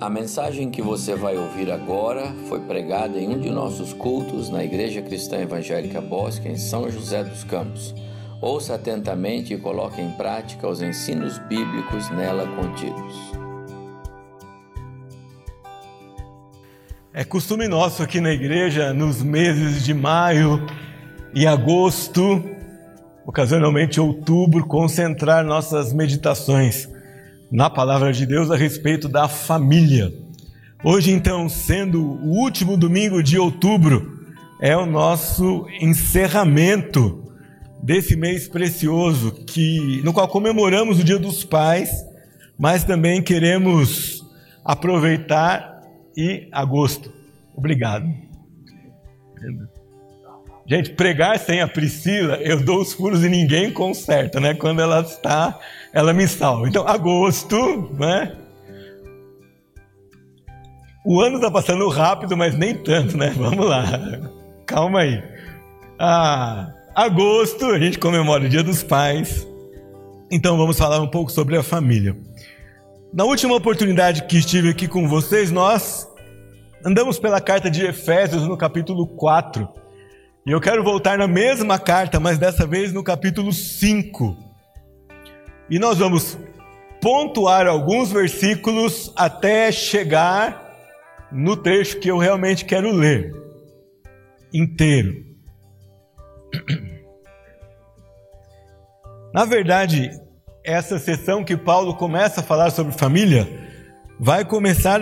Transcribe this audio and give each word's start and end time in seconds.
A 0.00 0.10
mensagem 0.10 0.70
que 0.72 0.82
você 0.82 1.14
vai 1.14 1.36
ouvir 1.38 1.70
agora 1.70 2.34
foi 2.48 2.58
pregada 2.58 3.16
em 3.16 3.28
um 3.28 3.38
de 3.38 3.48
nossos 3.48 3.92
cultos 3.92 4.50
na 4.50 4.64
Igreja 4.64 5.00
Cristã 5.00 5.38
Evangélica 5.38 6.00
Bosque, 6.00 6.48
em 6.48 6.56
São 6.56 6.90
José 6.90 7.22
dos 7.22 7.44
Campos. 7.44 7.94
Ouça 8.42 8.74
atentamente 8.74 9.54
e 9.54 9.56
coloque 9.56 10.02
em 10.02 10.10
prática 10.10 10.68
os 10.68 10.82
ensinos 10.82 11.38
bíblicos 11.38 12.10
nela 12.10 12.44
contidos. 12.56 13.14
É 17.12 17.22
costume 17.22 17.68
nosso 17.68 18.02
aqui 18.02 18.20
na 18.20 18.32
igreja, 18.32 18.92
nos 18.92 19.22
meses 19.22 19.84
de 19.84 19.94
maio 19.94 20.66
e 21.32 21.46
agosto, 21.46 22.42
ocasionalmente 23.24 24.00
outubro, 24.00 24.66
concentrar 24.66 25.44
nossas 25.44 25.92
meditações 25.92 26.92
na 27.54 27.70
palavra 27.70 28.12
de 28.12 28.26
Deus 28.26 28.50
a 28.50 28.56
respeito 28.56 29.08
da 29.08 29.28
família. 29.28 30.12
Hoje, 30.82 31.12
então, 31.12 31.48
sendo 31.48 32.02
o 32.02 32.30
último 32.30 32.76
domingo 32.76 33.22
de 33.22 33.38
outubro, 33.38 34.26
é 34.60 34.76
o 34.76 34.84
nosso 34.84 35.64
encerramento 35.80 37.32
desse 37.80 38.16
mês 38.16 38.48
precioso 38.48 39.30
que 39.46 40.02
no 40.02 40.12
qual 40.12 40.26
comemoramos 40.26 40.98
o 40.98 41.04
Dia 41.04 41.16
dos 41.16 41.44
Pais, 41.44 42.04
mas 42.58 42.82
também 42.82 43.22
queremos 43.22 44.26
aproveitar 44.64 45.80
e 46.16 46.48
agosto. 46.50 47.12
Obrigado. 47.54 48.04
Gente, 50.66 50.90
pregar 50.90 51.38
sem 51.38 51.60
a 51.60 51.68
Priscila, 51.68 52.36
eu 52.36 52.58
dou 52.64 52.80
os 52.80 52.94
furos 52.94 53.22
e 53.22 53.28
ninguém 53.28 53.70
conserta, 53.70 54.40
né? 54.40 54.54
Quando 54.54 54.80
ela 54.80 55.00
está, 55.00 55.58
ela 55.92 56.14
me 56.14 56.26
salva. 56.26 56.66
Então, 56.66 56.88
agosto, 56.88 57.94
né? 57.98 58.34
O 61.04 61.20
ano 61.20 61.36
está 61.36 61.50
passando 61.50 61.86
rápido, 61.88 62.34
mas 62.34 62.56
nem 62.56 62.74
tanto, 62.74 63.14
né? 63.14 63.34
Vamos 63.36 63.66
lá. 63.66 63.84
Calma 64.66 65.00
aí. 65.00 65.22
Ah, 65.98 66.72
agosto, 66.94 67.66
a 67.66 67.78
gente 67.78 67.98
comemora 67.98 68.44
o 68.44 68.48
Dia 68.48 68.62
dos 68.62 68.82
Pais. 68.82 69.46
Então, 70.30 70.56
vamos 70.56 70.78
falar 70.78 70.98
um 70.98 71.08
pouco 71.08 71.30
sobre 71.30 71.58
a 71.58 71.62
família. 71.62 72.16
Na 73.12 73.24
última 73.24 73.54
oportunidade 73.54 74.24
que 74.24 74.38
estive 74.38 74.70
aqui 74.70 74.88
com 74.88 75.06
vocês, 75.06 75.50
nós 75.50 76.08
andamos 76.82 77.18
pela 77.18 77.38
carta 77.38 77.70
de 77.70 77.84
Efésios 77.84 78.42
no 78.48 78.56
capítulo 78.56 79.06
4. 79.06 79.83
E 80.46 80.50
eu 80.50 80.60
quero 80.60 80.84
voltar 80.84 81.16
na 81.16 81.26
mesma 81.26 81.78
carta, 81.78 82.20
mas 82.20 82.36
dessa 82.36 82.66
vez 82.66 82.92
no 82.92 83.02
capítulo 83.02 83.50
5. 83.50 84.36
E 85.70 85.78
nós 85.78 85.96
vamos 85.96 86.36
pontuar 87.00 87.66
alguns 87.66 88.12
versículos 88.12 89.10
até 89.16 89.72
chegar 89.72 90.62
no 91.32 91.56
trecho 91.56 91.98
que 91.98 92.10
eu 92.10 92.18
realmente 92.18 92.66
quero 92.66 92.92
ler 92.92 93.34
inteiro. 94.52 95.14
Na 99.32 99.46
verdade, 99.46 100.10
essa 100.62 100.98
sessão 100.98 101.42
que 101.42 101.56
Paulo 101.56 101.94
começa 101.94 102.40
a 102.40 102.44
falar 102.44 102.68
sobre 102.68 102.92
família 102.92 103.48
vai 104.20 104.44
começar 104.44 105.00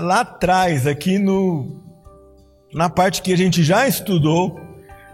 lá 0.00 0.20
atrás, 0.20 0.86
aqui 0.86 1.18
no 1.18 1.76
na 2.72 2.88
parte 2.88 3.20
que 3.20 3.34
a 3.34 3.36
gente 3.36 3.62
já 3.62 3.86
estudou 3.86 4.67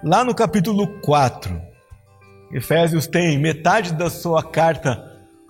Lá 0.05 0.23
no 0.23 0.35
capítulo 0.35 0.87
4, 1.01 1.59
Efésios 2.53 3.07
tem 3.07 3.39
metade 3.39 3.95
da 3.95 4.11
sua 4.11 4.43
carta 4.43 5.03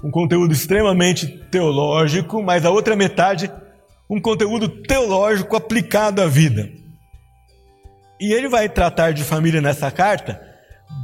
um 0.04 0.12
conteúdo 0.12 0.52
extremamente 0.52 1.26
teológico, 1.50 2.40
mas 2.40 2.64
a 2.64 2.70
outra 2.70 2.94
metade 2.94 3.50
um 4.08 4.20
conteúdo 4.20 4.68
teológico 4.68 5.56
aplicado 5.56 6.22
à 6.22 6.28
vida. 6.28 6.70
E 8.20 8.32
ele 8.32 8.48
vai 8.48 8.68
tratar 8.68 9.12
de 9.12 9.24
família 9.24 9.60
nessa 9.60 9.90
carta 9.90 10.40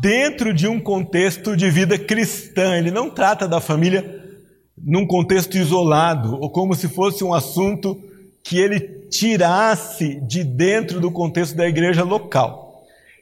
dentro 0.00 0.54
de 0.54 0.68
um 0.68 0.78
contexto 0.78 1.56
de 1.56 1.68
vida 1.72 1.98
cristã. 1.98 2.76
Ele 2.76 2.92
não 2.92 3.10
trata 3.10 3.48
da 3.48 3.60
família 3.60 4.38
num 4.78 5.04
contexto 5.04 5.58
isolado 5.58 6.38
ou 6.40 6.50
como 6.50 6.72
se 6.76 6.88
fosse 6.88 7.24
um 7.24 7.34
assunto 7.34 8.00
que 8.44 8.60
ele 8.60 8.78
tirasse 9.10 10.20
de 10.20 10.44
dentro 10.44 11.00
do 11.00 11.10
contexto 11.10 11.56
da 11.56 11.66
igreja 11.66 12.04
local. 12.04 12.69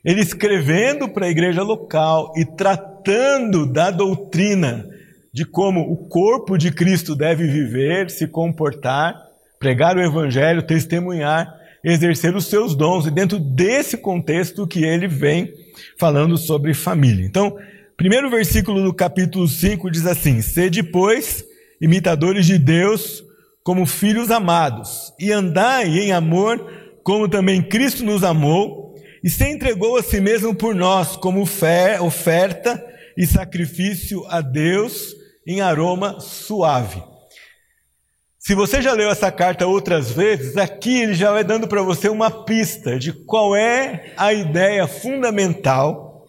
Ele 0.09 0.23
escrevendo 0.23 1.07
para 1.07 1.27
a 1.27 1.29
igreja 1.29 1.63
local 1.63 2.33
e 2.35 2.43
tratando 2.43 3.71
da 3.71 3.91
doutrina 3.91 4.89
de 5.31 5.45
como 5.45 5.83
o 5.83 6.09
corpo 6.09 6.57
de 6.57 6.73
Cristo 6.73 7.15
deve 7.15 7.47
viver, 7.47 8.09
se 8.09 8.27
comportar, 8.27 9.15
pregar 9.61 9.99
o 9.99 10.01
evangelho, 10.01 10.63
testemunhar, 10.63 11.55
exercer 11.85 12.35
os 12.35 12.47
seus 12.47 12.75
dons, 12.75 13.05
e 13.05 13.11
dentro 13.11 13.39
desse 13.39 13.99
contexto 13.99 14.67
que 14.67 14.83
ele 14.83 15.07
vem 15.07 15.53
falando 15.99 16.39
sobre 16.39 16.73
família. 16.73 17.27
Então, 17.27 17.59
primeiro 17.95 18.31
versículo 18.31 18.83
do 18.83 18.95
capítulo 18.95 19.47
5 19.47 19.91
diz 19.91 20.07
assim: 20.07 20.41
Sede, 20.41 20.83
pois, 20.83 21.45
imitadores 21.83 22.47
de 22.47 22.57
Deus, 22.57 23.23
como 23.63 23.85
filhos 23.85 24.31
amados, 24.31 25.13
e 25.21 25.31
andai 25.31 25.87
em 25.99 26.13
amor, 26.13 26.67
como 27.03 27.29
também 27.29 27.61
Cristo 27.61 28.03
nos 28.07 28.25
amou 28.25 28.88
e 29.23 29.31
se 29.31 29.45
entregou 29.45 29.97
a 29.97 30.03
si 30.03 30.21
mesmo 30.21 30.55
por 30.55 30.75
nós 30.75 31.17
como 31.17 31.43
oferta 31.43 32.85
e 33.17 33.27
sacrifício 33.27 34.25
a 34.29 34.41
Deus 34.41 35.15
em 35.47 35.61
aroma 35.61 36.21
suave. 36.21 37.03
Se 38.39 38.55
você 38.55 38.81
já 38.81 38.93
leu 38.93 39.11
essa 39.11 39.31
carta 39.31 39.67
outras 39.67 40.11
vezes, 40.13 40.57
aqui 40.57 41.03
ele 41.03 41.15
já 41.15 41.33
vai 41.33 41.45
dando 41.45 41.67
para 41.67 41.83
você 41.83 42.09
uma 42.09 42.31
pista 42.31 42.99
de 42.99 43.13
qual 43.13 43.55
é 43.55 44.13
a 44.17 44.33
ideia 44.33 44.87
fundamental 44.87 46.25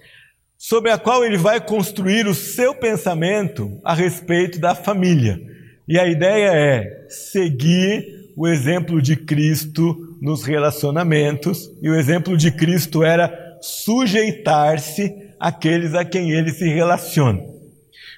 sobre 0.57 0.91
a 0.91 0.97
qual 0.97 1.23
ele 1.23 1.37
vai 1.37 1.61
construir 1.61 2.27
o 2.27 2.35
seu 2.35 2.75
pensamento 2.75 3.79
a 3.85 3.93
respeito 3.93 4.59
da 4.59 4.75
família. 4.75 5.39
E 5.87 5.97
a 5.97 6.05
ideia 6.07 6.51
é 6.51 7.07
seguir 7.07 8.33
o 8.35 8.47
exemplo 8.47 9.01
de 9.01 9.15
Cristo 9.15 10.08
nos 10.21 10.43
relacionamentos, 10.43 11.71
e 11.81 11.89
o 11.89 11.95
exemplo 11.95 12.37
de 12.37 12.51
Cristo 12.51 13.03
era 13.03 13.57
sujeitar-se 13.61 15.15
àqueles 15.39 15.93
a 15.93 16.03
quem 16.03 16.31
ele 16.31 16.51
se 16.51 16.67
relaciona. 16.67 17.41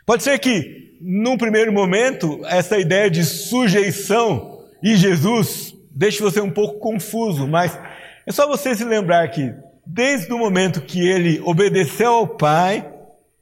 Pode 0.05 0.23
ser 0.23 0.39
que, 0.39 0.97
num 1.01 1.37
primeiro 1.37 1.71
momento, 1.71 2.39
essa 2.45 2.77
ideia 2.77 3.09
de 3.09 3.23
sujeição 3.23 4.61
e 4.83 4.95
Jesus 4.95 5.75
deixe 5.91 6.21
você 6.21 6.41
um 6.41 6.49
pouco 6.49 6.79
confuso, 6.79 7.47
mas 7.47 7.77
é 8.25 8.31
só 8.31 8.47
você 8.47 8.75
se 8.75 8.83
lembrar 8.83 9.27
que, 9.29 9.53
desde 9.85 10.31
o 10.31 10.37
momento 10.37 10.81
que 10.81 11.07
ele 11.07 11.39
obedeceu 11.43 12.11
ao 12.11 12.27
Pai 12.27 12.87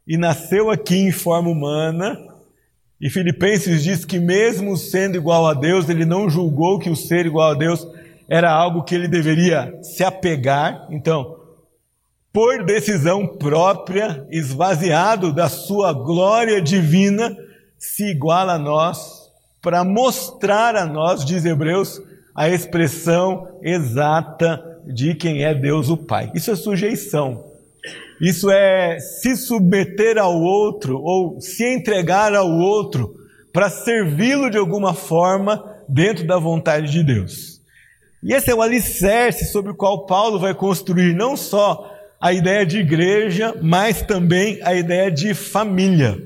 e 0.07 0.17
nasceu 0.17 0.69
aqui 0.69 0.97
em 0.97 1.11
forma 1.11 1.49
humana, 1.49 2.17
e 2.99 3.09
Filipenses 3.09 3.83
diz 3.83 4.03
que, 4.03 4.19
mesmo 4.19 4.75
sendo 4.75 5.15
igual 5.15 5.47
a 5.47 5.53
Deus, 5.53 5.87
ele 5.87 6.03
não 6.03 6.29
julgou 6.29 6.79
que 6.79 6.89
o 6.89 6.95
ser 6.95 7.25
igual 7.25 7.51
a 7.51 7.53
Deus 7.53 7.87
era 8.29 8.51
algo 8.51 8.83
que 8.83 8.93
ele 8.93 9.07
deveria 9.07 9.73
se 9.81 10.03
apegar. 10.03 10.87
Então, 10.91 11.35
por 12.31 12.63
decisão 12.63 13.25
própria, 13.25 14.25
esvaziado 14.29 15.33
da 15.33 15.49
sua 15.49 15.91
glória 15.91 16.61
divina, 16.61 17.35
se 17.77 18.11
iguala 18.11 18.53
a 18.53 18.59
nós, 18.59 19.31
para 19.61 19.83
mostrar 19.83 20.75
a 20.75 20.85
nós, 20.85 21.25
diz 21.25 21.43
Hebreus, 21.43 21.99
a 22.35 22.47
expressão 22.47 23.59
exata 23.63 24.63
de 24.85 25.15
quem 25.15 25.43
é 25.43 25.53
Deus 25.53 25.89
o 25.89 25.97
Pai. 25.97 26.31
Isso 26.35 26.51
é 26.51 26.55
sujeição. 26.55 27.43
Isso 28.21 28.49
é 28.51 28.99
se 28.99 29.35
submeter 29.35 30.17
ao 30.17 30.39
outro 30.39 31.01
ou 31.01 31.41
se 31.41 31.65
entregar 31.65 32.35
ao 32.35 32.49
outro 32.49 33.15
para 33.51 33.69
servi-lo 33.69 34.49
de 34.49 34.57
alguma 34.57 34.93
forma 34.93 35.63
dentro 35.87 36.27
da 36.27 36.37
vontade 36.37 36.91
de 36.91 37.03
Deus. 37.03 37.58
E 38.21 38.33
esse 38.33 38.51
é 38.51 38.55
o 38.55 38.61
alicerce 38.61 39.45
sobre 39.45 39.71
o 39.71 39.75
qual 39.75 40.05
Paulo 40.05 40.39
vai 40.39 40.53
construir 40.53 41.13
não 41.13 41.37
só 41.37 41.95
a 42.19 42.33
ideia 42.33 42.65
de 42.65 42.79
igreja, 42.79 43.55
mas 43.61 44.01
também 44.01 44.59
a 44.61 44.75
ideia 44.75 45.09
de 45.09 45.33
família, 45.33 46.21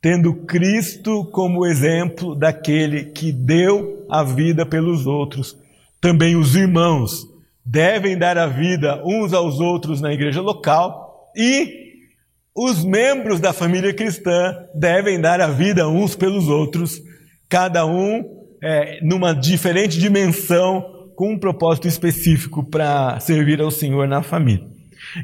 tendo 0.00 0.34
Cristo 0.34 1.24
como 1.32 1.64
exemplo 1.64 2.34
daquele 2.34 3.04
que 3.04 3.32
deu 3.32 4.04
a 4.10 4.22
vida 4.22 4.66
pelos 4.66 5.06
outros. 5.06 5.56
Também 6.00 6.36
os 6.36 6.54
irmãos 6.54 7.26
devem 7.64 8.18
dar 8.18 8.36
a 8.36 8.46
vida 8.46 9.00
uns 9.04 9.32
aos 9.32 9.58
outros 9.58 10.00
na 10.00 10.12
igreja 10.12 10.42
local 10.42 11.32
e 11.34 11.80
os 12.54 12.84
membros 12.84 13.40
da 13.40 13.54
família 13.54 13.94
cristã 13.94 14.54
devem 14.74 15.18
dar 15.18 15.40
a 15.40 15.46
vida 15.46 15.88
uns 15.88 16.14
pelos 16.14 16.48
outros, 16.48 17.00
cada 17.48 17.86
um 17.86 18.42
é, 18.62 18.98
numa 19.02 19.32
diferente 19.32 19.98
dimensão 19.98 21.01
com 21.22 21.34
um 21.34 21.38
propósito 21.38 21.86
específico 21.86 22.64
para 22.64 23.20
servir 23.20 23.60
ao 23.60 23.70
Senhor 23.70 24.08
na 24.08 24.24
família. 24.24 24.66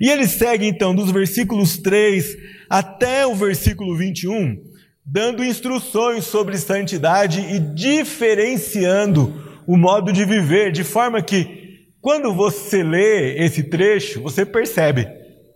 E 0.00 0.08
ele 0.08 0.28
segue 0.28 0.64
então 0.64 0.94
dos 0.94 1.10
versículos 1.10 1.76
3 1.76 2.36
até 2.70 3.26
o 3.26 3.34
versículo 3.34 3.96
21, 3.96 4.62
dando 5.04 5.42
instruções 5.42 6.22
sobre 6.24 6.56
santidade 6.56 7.40
e 7.40 7.58
diferenciando 7.58 9.42
o 9.66 9.76
modo 9.76 10.12
de 10.12 10.24
viver, 10.24 10.70
de 10.70 10.84
forma 10.84 11.20
que, 11.20 11.88
quando 12.00 12.32
você 12.32 12.80
lê 12.84 13.36
esse 13.44 13.64
trecho, 13.64 14.22
você 14.22 14.46
percebe 14.46 15.08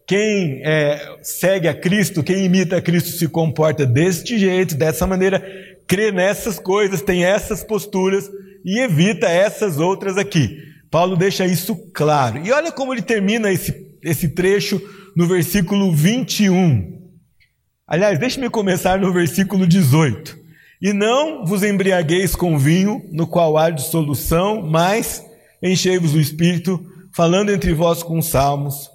quem 0.09 0.61
é, 0.65 1.19
segue 1.23 1.69
a 1.69 1.75
Cristo, 1.75 2.21
quem 2.21 2.45
imita 2.45 2.79
a 2.79 2.83
Cristo 2.83 3.11
se 3.11 3.29
comporta 3.29 3.87
deste 3.87 4.37
jeito, 4.41 4.75
dessa 4.75 5.07
maneira, 5.07 5.41
crê 5.87 6.11
nessas 6.11 6.59
coisas, 6.59 7.01
tem 7.01 7.25
essas 7.25 7.63
posturas 7.63 8.29
e 8.65 8.81
evita 8.81 9.29
essas 9.29 9.79
outras 9.79 10.17
aqui. 10.17 10.59
Paulo 10.91 11.17
deixa 11.17 11.47
isso 11.47 11.75
claro. 11.95 12.45
E 12.45 12.53
olha 12.53 12.71
como 12.71 12.93
ele 12.93 13.03
termina 13.03 13.51
esse, 13.51 13.75
esse 14.03 14.29
trecho 14.29 14.81
no 15.17 15.27
versículo 15.27 15.93
21. 15.93 17.01
Aliás, 17.87 18.19
deixe-me 18.19 18.51
começar 18.51 18.99
no 18.99 19.13
versículo 19.13 19.67
18. 19.67 20.39
E 20.81 20.93
não 20.93 21.45
vos 21.45 21.63
embriagueis 21.63 22.35
com 22.35 22.59
vinho, 22.59 23.03
no 23.13 23.27
qual 23.27 23.57
há 23.57 23.71
dissolução, 23.71 24.63
mas 24.63 25.25
enchei-vos 25.63 26.15
o 26.15 26.21
espírito, 26.21 26.85
falando 27.15 27.53
entre 27.53 27.73
vós 27.73 28.03
com 28.03 28.21
salmos, 28.21 28.91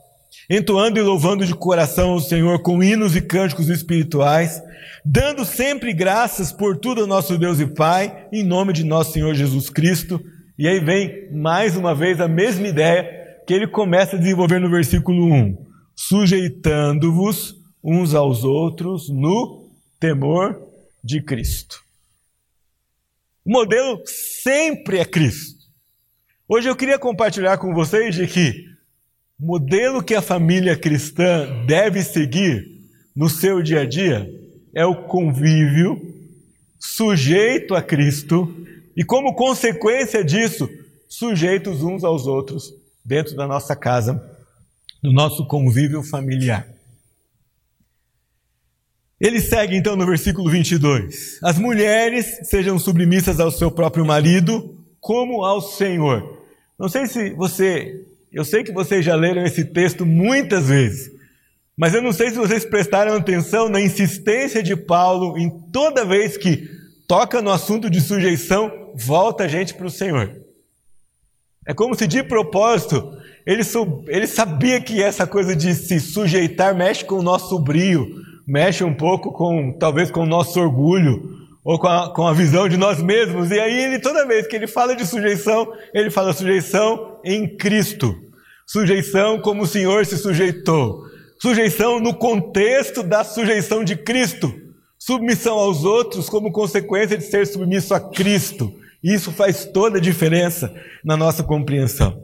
entoando 0.50 0.98
e 0.98 1.02
louvando 1.02 1.46
de 1.46 1.54
coração 1.54 2.16
o 2.16 2.22
Senhor 2.22 2.62
com 2.62 2.82
hinos 2.82 3.16
e 3.16 3.22
cânticos 3.22 3.70
espirituais, 3.70 4.62
dando 5.04 5.44
sempre 5.44 5.94
graças 5.94 6.52
por 6.52 6.78
tudo 6.78 7.02
ao 7.02 7.08
nosso 7.08 7.38
Deus 7.38 7.60
e 7.60 7.68
Pai, 7.68 8.28
em 8.32 8.44
nome 8.44 8.72
de 8.74 8.84
nosso 8.84 9.14
Senhor 9.14 9.34
Jesus 9.34 9.70
Cristo. 9.70 10.24
E 10.58 10.68
aí 10.68 10.80
vem 10.80 11.32
mais 11.32 11.76
uma 11.76 11.94
vez 11.94 12.22
a 12.22 12.28
mesma 12.28 12.68
ideia 12.68 13.42
que 13.46 13.54
ele 13.54 13.68
começa 13.68 14.16
a 14.16 14.20
desenvolver 14.20 14.60
no 14.60 14.70
versículo 14.70 15.26
1: 15.32 15.58
sujeitando-vos 15.96 17.56
uns 17.84 18.14
aos 18.14 18.44
outros 18.44 19.10
no 19.10 19.70
temor 20.00 20.62
de 21.04 21.22
Cristo. 21.22 21.82
O 23.46 23.52
modelo 23.52 24.02
sempre 24.06 25.00
é 25.00 25.06
Cristo. 25.06 25.58
Hoje 26.50 26.70
eu 26.70 26.76
queria 26.76 27.00
compartilhar 27.00 27.58
com 27.58 27.74
vocês 27.74 28.16
de 28.16 28.28
que 28.28 28.77
modelo 29.40 30.04
que 30.04 30.16
a 30.16 30.22
família 30.22 30.76
cristã 30.76 31.66
deve 31.66 32.02
seguir 32.04 32.66
no 33.16 33.30
seu 33.30 33.62
dia 33.62 33.82
a 33.82 33.86
dia 33.86 34.28
é 34.74 34.86
o 34.86 35.04
convívio 35.04 36.16
sujeito 36.80 37.76
a 37.76 37.82
Cristo 37.82 38.54
e, 38.96 39.04
como 39.04 39.36
consequência 39.36 40.24
disso, 40.24 40.70
sujeitos 41.08 41.84
uns 41.84 42.04
aos 42.04 42.26
outros 42.26 42.74
dentro 43.06 43.36
da 43.36 43.48
nossa 43.48 43.76
casa, 43.76 44.22
no 45.04 45.14
nosso 45.14 45.46
convívio 45.48 46.02
familiar. 46.04 46.68
Ele 49.20 49.40
segue 49.40 49.76
então 49.76 49.96
no 49.96 50.06
versículo 50.06 50.50
22: 50.50 51.40
As 51.44 51.58
mulheres 51.58 52.48
sejam 52.50 52.78
submissas 52.78 53.40
ao 53.40 53.52
seu 53.52 53.72
próprio 53.72 54.06
marido, 54.06 54.78
como 55.00 55.44
ao 55.44 55.62
Senhor. 55.62 56.44
Não 56.78 56.90
sei 56.90 57.08
se 57.08 57.32
você 57.32 58.06
eu 58.38 58.46
sei 58.46 58.64
que 58.64 58.72
vocês 58.72 59.04
já 59.04 59.16
leram 59.16 59.44
esse 59.44 59.66
texto 59.66 60.06
muitas 60.06 60.68
vezes, 60.68 61.12
mas 61.76 61.96
eu 61.96 62.04
não 62.04 62.14
sei 62.14 62.30
se 62.30 62.36
vocês 62.36 62.64
prestaram 62.64 63.16
atenção 63.16 63.68
na 63.68 63.82
insistência 63.82 64.62
de 64.62 64.76
Paulo 64.76 65.40
em 65.40 65.50
toda 65.50 66.06
vez 66.06 66.38
que 66.38 66.70
toca 67.08 67.42
no 67.42 67.50
assunto 67.50 67.90
de 67.90 68.00
sujeição, 68.00 68.92
volta 68.94 69.46
a 69.46 69.48
gente 69.48 69.74
para 69.74 69.88
o 69.88 69.90
Senhor. 69.90 70.36
É 71.66 71.74
como 71.74 71.96
se 71.96 72.06
de 72.06 72.22
propósito 72.22 73.12
ele, 73.44 73.64
ele 74.08 74.28
sabia 74.28 74.80
que 74.80 75.02
essa 75.02 75.26
coisa 75.26 75.56
de 75.56 75.74
se 75.74 76.00
sujeitar 76.00 76.76
mexe 76.76 77.04
com 77.04 77.16
o 77.16 77.24
nosso 77.24 77.58
brio, 77.58 78.08
mexe 78.46 78.84
um 78.84 78.94
pouco 78.94 79.32
com 79.32 79.74
talvez 79.80 80.12
com 80.12 80.20
o 80.20 80.28
nosso 80.28 80.60
orgulho 80.60 81.48
ou 81.64 81.80
com 81.80 81.88
a, 81.88 82.14
com 82.14 82.28
a 82.28 82.34
visão 82.34 82.70
de 82.70 82.78
nós 82.78 83.02
mesmos. 83.02 83.50
E 83.50 83.60
aí 83.60 83.86
ele 83.86 83.98
toda 83.98 84.28
vez 84.28 84.46
que 84.46 84.56
ele 84.56 84.68
fala 84.68 84.96
de 84.96 85.08
sujeição, 85.08 85.74
ele 85.92 86.12
fala 86.12 86.34
sujeição 86.34 87.20
em 87.26 87.48
Cristo. 87.58 88.27
Sujeição 88.68 89.40
como 89.40 89.64
o 89.64 89.68
Senhor 89.68 90.06
se 90.06 90.18
sujeitou. 90.18 91.06
Sujeição 91.42 92.02
no 92.02 92.14
contexto 92.14 93.02
da 93.02 93.24
sujeição 93.24 93.82
de 93.82 93.96
Cristo. 93.96 94.54
Submissão 95.00 95.58
aos 95.58 95.86
outros 95.86 96.28
como 96.28 96.52
consequência 96.52 97.18
de 97.18 97.24
ser 97.24 97.48
submisso 97.48 97.94
a 97.94 98.00
Cristo. 98.00 98.74
Isso 99.02 99.32
faz 99.32 99.64
toda 99.64 100.00
a 100.00 100.02
diferença 100.02 100.74
na 101.02 101.16
nossa 101.16 101.44
compreensão. 101.44 102.22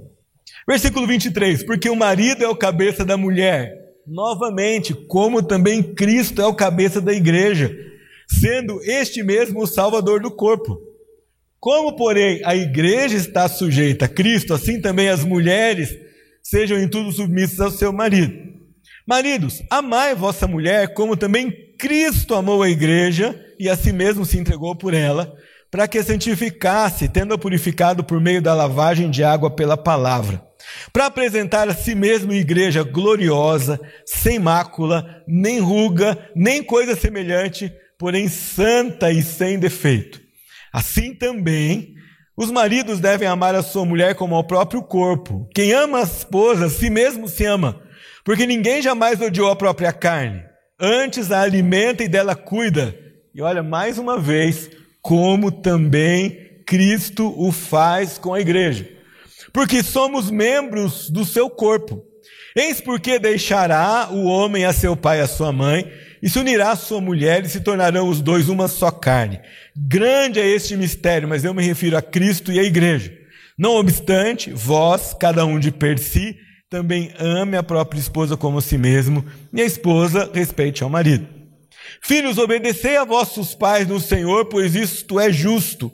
Versículo 0.68 1.07
23: 1.07 1.63
Porque 1.63 1.90
o 1.90 1.95
marido 1.95 2.44
é 2.44 2.48
o 2.50 2.56
cabeça 2.56 3.06
da 3.06 3.16
mulher, 3.16 3.72
novamente, 4.06 4.94
como 4.94 5.42
também 5.42 5.81
Cristo 5.81 6.42
é 6.42 6.45
o 6.45 6.54
cabeça 6.54 7.00
da 7.00 7.13
igreja, 7.13 7.74
sendo 8.28 8.81
este 8.84 9.24
mesmo 9.24 9.62
o 9.62 9.68
salvador 9.68 10.19
do 10.19 10.31
corpo. 10.31 10.78
Como, 11.57 11.95
porém, 11.95 12.42
a 12.44 12.54
igreja 12.54 13.16
está 13.16 13.48
sujeita 13.48 14.06
a 14.06 14.10
Cristo, 14.10 14.54
assim 14.54 14.81
também 14.81 15.07
as 15.07 15.24
mulheres 15.24 16.04
sejam 16.44 16.78
em 16.78 16.88
tudo 16.88 17.12
submissas 17.12 17.60
ao 17.60 17.72
seu 17.72 17.94
marido. 17.94 18.54
Maridos, 19.07 19.63
amai 19.69 20.13
vossa 20.13 20.48
mulher, 20.48 20.94
como 20.94 21.18
também 21.18 21.51
Cristo 21.80 22.36
amou 22.36 22.62
a 22.62 22.69
igreja 22.69 23.40
e 23.60 23.69
a 23.69 23.75
si 23.75 23.92
mesmo 23.92 24.25
se 24.25 24.38
entregou 24.38 24.75
por 24.75 24.94
ela, 24.94 25.34
para 25.72 25.88
que 25.88 26.04
santificasse, 26.04 27.10
tendo-a 27.10 27.38
purificado 27.38 28.04
por 28.04 28.22
meio 28.22 28.42
da 28.42 28.54
lavagem 28.54 29.10
de 29.10 29.24
água 29.24 29.50
pela 29.50 29.75
palavra, 29.75 30.42
para 30.94 31.07
apresentar 31.07 31.68
a 31.68 31.74
si 31.74 31.95
mesmo 31.95 32.31
igreja 32.31 32.84
gloriosa, 32.84 33.80
sem 34.06 34.38
mácula, 34.40 35.24
nem 35.28 35.60
ruga, 35.60 36.30
nem 36.36 36.63
coisa 36.63 36.95
semelhante, 36.95 37.74
porém 37.98 38.28
santa 38.28 39.12
e 39.12 39.24
sem 39.24 39.57
defeito. 39.57 40.22
Assim 40.72 41.13
também, 41.13 41.93
os 42.35 42.50
maridos 42.50 43.00
devem 43.00 43.27
amar 43.27 43.53
a 43.53 43.62
sua 43.62 43.85
mulher 43.85 44.15
como 44.15 44.35
ao 44.35 44.44
próprio 44.44 44.81
corpo. 44.81 45.47
Quem 45.53 45.71
ama 45.71 46.00
a 46.00 46.03
esposa, 46.03 46.65
a 46.65 46.69
si 46.69 46.89
mesmo 46.89 47.27
se 47.27 47.45
ama, 47.45 47.80
porque 48.24 48.47
ninguém 48.47 48.81
jamais 48.81 49.21
odiou 49.21 49.51
a 49.51 49.56
própria 49.56 49.94
carne. 49.94 50.44
Antes 50.80 51.31
a 51.31 51.41
alimenta 51.41 52.03
e 52.03 52.07
dela 52.07 52.35
cuida. 52.35 52.95
E 53.33 53.41
olha, 53.41 53.62
mais 53.62 53.97
uma 53.97 54.19
vez, 54.19 54.69
como 55.01 55.51
também 55.51 56.63
Cristo 56.65 57.33
o 57.38 57.51
faz 57.51 58.18
com 58.18 58.33
a 58.33 58.41
igreja. 58.41 58.89
Porque 59.51 59.83
somos 59.83 60.31
membros 60.31 61.09
do 61.09 61.24
seu 61.24 61.50
corpo. 61.50 62.03
Eis 62.56 62.81
porque 62.81 63.19
deixará 63.19 64.09
o 64.11 64.25
homem 64.25 64.66
a 64.66 64.73
seu 64.73 64.95
pai 64.95 65.19
e 65.19 65.21
a 65.21 65.28
sua 65.28 65.52
mãe, 65.52 65.92
e 66.23 66.30
se 66.30 66.39
unirá 66.39 66.71
à 66.71 66.75
sua 66.77 67.01
mulher, 67.01 67.44
e 67.44 67.49
se 67.49 67.59
tornarão 67.59 68.07
os 68.07 68.21
dois 68.21 68.47
uma 68.47 68.69
só 68.69 68.89
carne. 68.89 69.42
Grande 69.75 70.39
é 70.39 70.47
este 70.47 70.77
mistério, 70.77 71.27
mas 71.27 71.44
eu 71.44 71.53
me 71.53 71.61
refiro 71.61 71.97
a 71.97 72.01
Cristo 72.01 72.49
e 72.49 72.57
à 72.57 72.63
igreja. 72.63 73.13
Não 73.57 73.71
obstante, 73.71 74.49
vós, 74.49 75.13
cada 75.19 75.45
um 75.45 75.59
de 75.59 75.69
per 75.69 75.99
si, 75.99 76.37
também 76.69 77.13
ame 77.19 77.57
a 77.57 77.61
própria 77.61 77.99
esposa 77.99 78.37
como 78.37 78.59
a 78.59 78.61
si 78.61 78.77
mesmo, 78.77 79.25
e 79.51 79.61
a 79.61 79.65
esposa 79.65 80.31
respeite 80.33 80.81
ao 80.81 80.89
marido. 80.89 81.27
Filhos, 82.01 82.37
obedecei 82.37 82.95
a 82.95 83.03
vossos 83.03 83.53
pais 83.53 83.85
no 83.85 83.99
Senhor, 83.99 84.45
pois 84.45 84.75
isto 84.75 85.19
é 85.19 85.30
justo. 85.30 85.92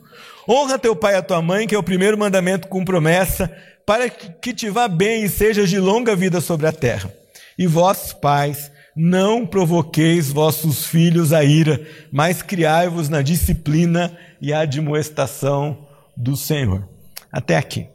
Honra 0.48 0.77
teu 0.77 0.95
pai 0.95 1.15
e 1.15 1.17
a 1.17 1.24
tua 1.24 1.41
mãe, 1.41 1.65
que 1.65 1.74
é 1.74 1.77
o 1.77 1.83
primeiro 1.83 2.19
mandamento 2.19 2.67
com 2.67 2.86
promessa, 2.86 3.51
para 3.83 4.07
que 4.07 4.53
te 4.53 4.69
vá 4.69 4.88
bem 4.88 5.24
e 5.24 5.29
sejas 5.29 5.71
de 5.71 5.79
longa 5.79 6.15
vida 6.15 6.39
sobre 6.39 6.67
a 6.67 6.71
terra. 6.71 7.12
E 7.57 7.65
vós, 7.65 8.13
pais, 8.13 8.71
não 8.96 9.46
provoqueis 9.46 10.31
vossos 10.31 10.86
filhos 10.86 11.31
a 11.31 11.43
ira, 11.43 11.86
mas 12.12 12.41
criai-vos 12.41 13.10
na 13.10 13.22
disciplina 13.22 14.17
e 14.41 14.53
admoestação 14.53 15.88
do 16.15 16.36
Senhor. 16.36 16.88
Até 17.31 17.55
aqui. 17.55 17.88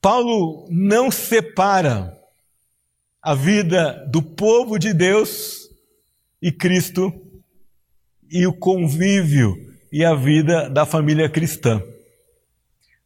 Paulo 0.00 0.66
não 0.70 1.10
separa 1.10 2.16
a 3.20 3.34
vida 3.34 4.06
do 4.10 4.22
povo 4.22 4.78
de 4.78 4.92
Deus 4.94 5.68
e 6.40 6.52
Cristo 6.52 7.12
e 8.30 8.46
o 8.46 8.52
convívio 8.52 9.54
e 9.92 10.04
a 10.04 10.14
vida 10.14 10.70
da 10.70 10.86
família 10.86 11.28
cristã 11.28 11.82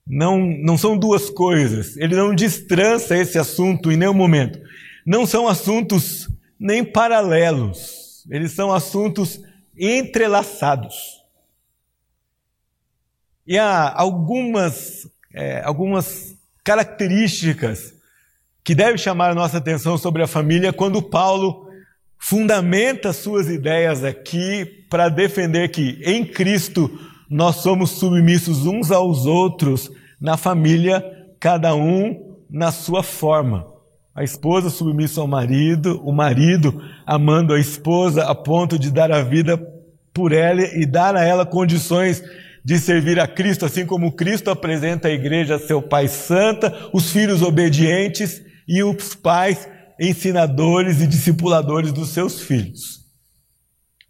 não, 0.07 0.39
não 0.39 0.77
são 0.77 0.97
duas 0.97 1.31
coisas. 1.31 1.97
Ele 1.97 2.15
não 2.15 2.35
destrança 2.35 3.17
esse 3.17 3.39
assunto 3.39 3.91
em 3.91 3.97
nenhum 3.97 4.15
momento. 4.15 4.61
Não 5.07 5.27
são 5.27 5.49
assuntos 5.49 6.29
nem 6.59 6.85
paralelos. 6.85 8.25
Eles 8.31 8.53
são 8.53 8.73
assuntos 8.73 9.41
entrelaçados. 9.77 11.23
E 13.47 13.59
há 13.59 13.93
algumas, 13.93 15.09
é, 15.35 15.63
algumas 15.65 16.37
características 16.63 17.95
que 18.63 18.75
devem 18.75 18.97
chamar 18.97 19.31
a 19.31 19.35
nossa 19.35 19.59
atenção 19.59 19.99
sobre 19.99 20.23
a 20.23 20.29
família 20.29 20.73
quando 20.73 21.03
Paulo 21.03 21.69
fundamenta 22.17 23.13
suas 23.13 23.49
ideias 23.49 24.05
aqui 24.05 24.87
para 24.89 25.09
defender 25.09 25.71
que 25.71 26.01
em 26.05 26.25
Cristo 26.25 26.89
nós 27.33 27.57
somos 27.57 27.93
submissos 27.93 28.67
uns 28.67 28.91
aos 28.91 29.25
outros 29.25 29.91
na 30.21 30.37
família, 30.37 31.03
cada 31.41 31.75
um 31.75 32.37
na 32.49 32.71
sua 32.71 33.03
forma. 33.03 33.67
A 34.15 34.23
esposa 34.23 34.69
submissa 34.69 35.23
ao 35.23 35.27
marido, 35.27 35.99
o 36.05 36.13
marido 36.13 36.85
amando 37.07 37.55
a 37.55 37.59
esposa 37.59 38.25
a 38.25 38.35
ponto 38.35 38.79
de 38.79 38.91
dar 38.91 39.11
a 39.11 39.23
vida 39.23 39.57
por 40.13 40.33
ela 40.33 40.61
e 40.61 40.85
dar 40.85 41.17
a 41.17 41.25
ela 41.25 41.47
condições 41.47 42.23
de 42.63 42.79
servir 42.79 43.19
a 43.19 43.27
Cristo, 43.27 43.65
assim 43.65 43.87
como 43.87 44.13
Cristo 44.13 44.51
apresenta 44.51 45.09
a 45.09 45.13
igreja 45.13 45.55
a 45.55 45.59
seu 45.59 45.81
Pai 45.81 46.09
Santa, 46.09 46.91
os 46.93 47.11
filhos 47.11 47.41
obedientes 47.41 48.43
e 48.69 48.83
os 48.83 49.15
pais 49.15 49.67
ensinadores 49.99 51.01
e 51.01 51.07
discipuladores 51.07 51.93
dos 51.93 52.11
seus 52.11 52.43
filhos. 52.43 53.01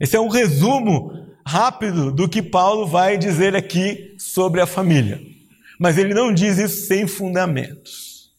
Esse 0.00 0.16
é 0.16 0.20
um 0.20 0.28
resumo 0.28 1.31
rápido 1.46 2.10
do 2.12 2.28
que 2.28 2.42
Paulo 2.42 2.86
vai 2.86 3.18
dizer 3.18 3.54
aqui 3.56 4.14
sobre 4.18 4.60
a 4.60 4.66
família. 4.66 5.20
Mas 5.78 5.98
ele 5.98 6.14
não 6.14 6.32
diz 6.32 6.58
isso 6.58 6.86
sem 6.86 7.06
fundamentos. 7.06 8.30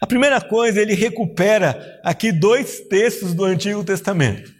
A 0.00 0.06
primeira 0.06 0.40
coisa, 0.40 0.80
ele 0.80 0.94
recupera 0.94 2.00
aqui 2.04 2.30
dois 2.30 2.80
textos 2.80 3.34
do 3.34 3.44
Antigo 3.44 3.82
Testamento. 3.82 4.52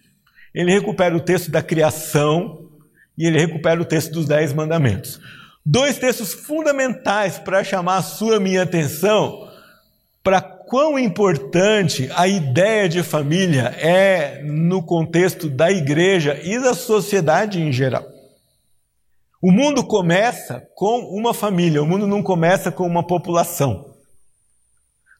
Ele 0.54 0.72
recupera 0.72 1.14
o 1.14 1.20
texto 1.20 1.50
da 1.50 1.62
criação 1.62 2.70
e 3.16 3.26
ele 3.26 3.38
recupera 3.38 3.80
o 3.80 3.84
texto 3.84 4.12
dos 4.12 4.26
Dez 4.26 4.52
Mandamentos. 4.52 5.20
Dois 5.64 5.98
textos 5.98 6.32
fundamentais 6.32 7.38
para 7.38 7.64
chamar 7.64 7.98
a 7.98 8.02
sua 8.02 8.38
minha 8.40 8.62
atenção 8.62 9.50
para 10.22 10.55
quão 10.66 10.98
importante 10.98 12.10
a 12.14 12.26
ideia 12.26 12.88
de 12.88 13.02
família 13.02 13.74
é 13.78 14.42
no 14.42 14.82
contexto 14.82 15.48
da 15.48 15.70
igreja 15.70 16.38
e 16.42 16.60
da 16.60 16.74
sociedade 16.74 17.60
em 17.60 17.72
geral. 17.72 18.04
O 19.40 19.52
mundo 19.52 19.84
começa 19.84 20.66
com 20.74 21.00
uma 21.16 21.32
família, 21.32 21.82
o 21.82 21.86
mundo 21.86 22.06
não 22.06 22.22
começa 22.22 22.72
com 22.72 22.84
uma 22.84 23.06
população. 23.06 23.94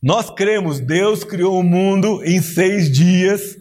Nós 0.03 0.31
cremos, 0.31 0.81
Deus 0.81 1.23
criou 1.23 1.59
o 1.59 1.63
mundo 1.63 2.25
em 2.25 2.43
seis 2.43 2.91
dias 2.91 3.57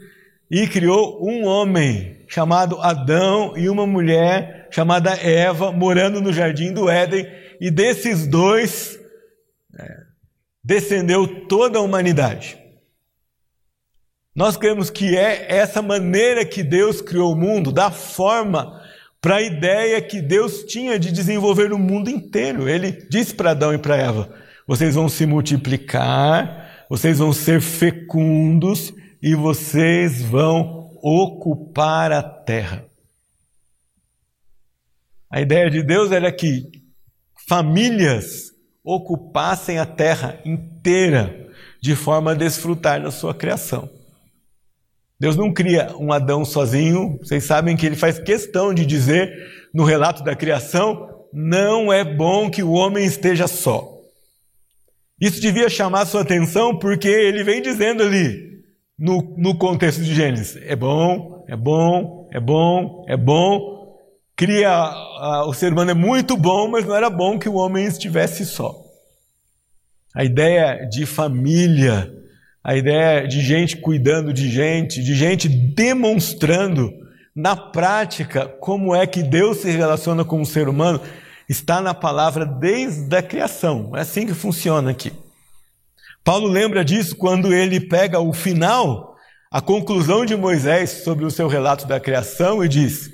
e 0.50 0.68
criou 0.68 1.24
um 1.24 1.46
homem 1.46 2.24
chamado 2.28 2.80
Adão 2.82 3.56
e 3.56 3.70
uma 3.70 3.86
mulher 3.86 4.68
chamada 4.72 5.12
Eva 5.12 5.72
morando 5.72 6.20
no 6.20 6.34
jardim 6.34 6.74
do 6.74 6.90
Éden, 6.90 7.28
e 7.62 7.70
desses 7.72 8.28
dois 8.28 9.00
descendeu 10.66 11.46
toda 11.46 11.78
a 11.78 11.82
humanidade. 11.82 12.58
Nós 14.36 14.58
cremos 14.58 14.90
que 14.90 15.16
é 15.16 15.46
essa 15.48 15.80
maneira 15.80 16.44
que 16.44 16.64
Deus 16.64 17.02
criou 17.02 17.34
o 17.34 17.36
mundo, 17.36 17.72
da 17.72 17.92
forma 17.92 18.82
para 19.22 19.36
a 19.36 19.42
ideia 19.44 20.02
que 20.02 20.22
Deus 20.22 20.64
tinha 20.64 20.98
de 20.98 21.12
desenvolver 21.12 21.72
o 21.72 21.78
mundo 21.78 22.10
inteiro. 22.10 22.68
Ele 22.68 22.92
disse 23.10 23.36
para 23.36 23.52
Adão 23.52 23.76
e 23.76 23.78
para 23.78 23.96
Eva: 23.96 24.34
vocês 24.68 24.96
vão 24.96 25.08
se 25.08 25.28
multiplicar, 25.28 26.86
vocês 26.90 27.20
vão 27.20 27.32
ser 27.32 27.62
fecundos 27.62 28.92
e 29.22 29.36
vocês 29.36 30.24
vão 30.24 30.90
ocupar 31.00 32.12
a 32.12 32.24
terra. 32.24 32.84
A 35.30 35.42
ideia 35.42 35.70
de 35.70 35.84
Deus 35.84 36.12
era 36.12 36.32
que 36.32 36.72
famílias 37.48 38.55
ocupassem 38.86 39.80
a 39.80 39.86
terra 39.86 40.40
inteira 40.46 41.50
de 41.82 41.96
forma 41.96 42.32
a 42.32 42.36
desfrutar 42.36 43.02
da 43.02 43.10
sua 43.10 43.34
criação. 43.34 43.90
Deus 45.20 45.36
não 45.36 45.52
cria 45.52 45.96
um 45.98 46.14
Adão 46.14 46.46
sozinho, 46.46 47.18
vocês 47.22 47.44
sabem 47.44 47.76
que 47.76 47.86
ele 47.86 47.96
faz 47.96 48.20
questão 48.20 48.74
de 48.74 48.86
dizer 48.86 49.34
no 49.74 49.84
relato 49.84 50.24
da 50.24 50.36
criação: 50.36 51.10
não 51.34 51.92
é 51.92 52.04
bom 52.04 52.50
que 52.50 52.62
o 52.62 52.72
homem 52.72 53.06
esteja 53.06 53.48
só. 53.48 53.92
Isso 55.20 55.42
devia 55.42 55.70
chamar 55.70 56.06
sua 56.06 56.22
atenção 56.22 56.78
porque 56.78 57.08
ele 57.08 57.44
vem 57.44 57.62
dizendo 57.62 58.04
ali: 58.04 58.62
no, 58.98 59.36
no 59.38 59.58
contexto 59.58 60.04
de 60.04 60.14
Gênesis. 60.14 60.62
É 60.66 60.76
bom, 60.76 61.46
é 61.48 61.56
bom, 61.56 62.28
é 62.32 62.40
bom, 62.40 63.06
é 63.08 63.18
bom. 63.18 63.75
Cria, 64.36 64.70
a, 64.70 65.46
o 65.48 65.54
ser 65.54 65.72
humano 65.72 65.92
é 65.92 65.94
muito 65.94 66.36
bom, 66.36 66.68
mas 66.68 66.86
não 66.86 66.96
era 66.96 67.10
bom 67.10 67.40
que 67.40 67.48
o 67.48 67.56
homem 67.56 67.86
estivesse 67.86 68.46
só. 68.46 68.76
A 70.14 70.24
ideia 70.24 70.86
de 70.90 71.06
família, 71.06 72.14
a 72.64 72.76
ideia 72.76 73.28
de 73.28 73.42
gente 73.42 73.78
cuidando 73.78 74.34
de 74.34 74.50
gente, 74.50 75.02
de 75.02 75.16
gente 75.16 75.48
demonstrando 75.48 76.94
na 77.34 77.56
prática 77.56 78.48
como 78.48 78.94
é 78.96 79.08
que 79.08 79.24
Deus 79.24 79.58
se 79.58 79.72
relaciona 79.72 80.26
com 80.26 80.42
o 80.42 80.46
ser 80.46 80.68
humano, 80.68 81.00
está 81.48 81.82
na 81.82 81.94
palavra 81.94 82.46
desde 82.46 83.16
a 83.16 83.22
criação. 83.22 83.92
É 83.96 84.02
assim 84.02 84.26
que 84.26 84.34
funciona 84.34 84.92
aqui. 84.92 85.14
Paulo 86.24 86.48
lembra 86.48 86.84
disso 86.84 87.16
quando 87.16 87.54
ele 87.54 87.80
pega 87.80 88.20
o 88.20 88.34
final, 88.34 89.16
a 89.52 89.62
conclusão 89.62 90.26
de 90.26 90.36
Moisés 90.36 91.04
sobre 91.04 91.24
o 91.24 91.32
seu 91.32 91.48
relato 91.48 91.86
da 91.86 92.00
criação 92.00 92.64
e 92.64 92.68
diz: 92.68 93.12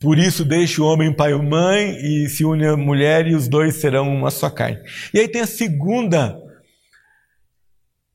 Por 0.00 0.18
isso 0.18 0.44
deixe 0.44 0.80
o 0.80 0.84
homem 0.84 1.12
pai 1.12 1.32
e 1.32 1.42
mãe 1.42 1.96
e 1.96 2.28
se 2.28 2.44
une 2.44 2.66
a 2.66 2.76
mulher 2.76 3.26
e 3.26 3.34
os 3.34 3.48
dois 3.48 3.76
serão 3.76 4.08
uma 4.14 4.30
só 4.30 4.50
carne. 4.50 4.78
E 5.12 5.20
aí 5.20 5.28
tem 5.28 5.40
a 5.40 5.46
segunda 5.46 6.38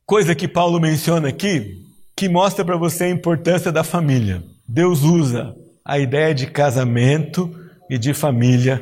coisa 0.05 0.35
que 0.35 0.47
Paulo 0.47 0.79
menciona 0.79 1.29
aqui, 1.29 1.83
que 2.15 2.29
mostra 2.29 2.63
para 2.63 2.77
você 2.77 3.05
a 3.05 3.09
importância 3.09 3.71
da 3.71 3.83
família. 3.83 4.43
Deus 4.67 5.01
usa 5.03 5.55
a 5.83 5.97
ideia 5.97 6.33
de 6.35 6.47
casamento 6.47 7.49
e 7.89 7.97
de 7.97 8.13
família 8.13 8.81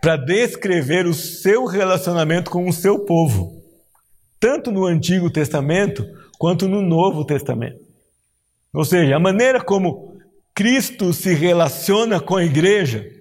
para 0.00 0.16
descrever 0.16 1.06
o 1.06 1.14
seu 1.14 1.64
relacionamento 1.64 2.50
com 2.50 2.68
o 2.68 2.72
seu 2.72 3.00
povo 3.00 3.64
tanto 4.44 4.70
no 4.70 4.84
Antigo 4.84 5.30
Testamento 5.30 6.06
quanto 6.38 6.68
no 6.68 6.82
Novo 6.82 7.24
Testamento. 7.24 7.80
Ou 8.74 8.84
seja, 8.84 9.16
a 9.16 9.18
maneira 9.18 9.58
como 9.58 10.13
Cristo 10.54 11.12
se 11.12 11.34
relaciona 11.34 12.20
com 12.20 12.36
a 12.36 12.44
igreja 12.44 13.14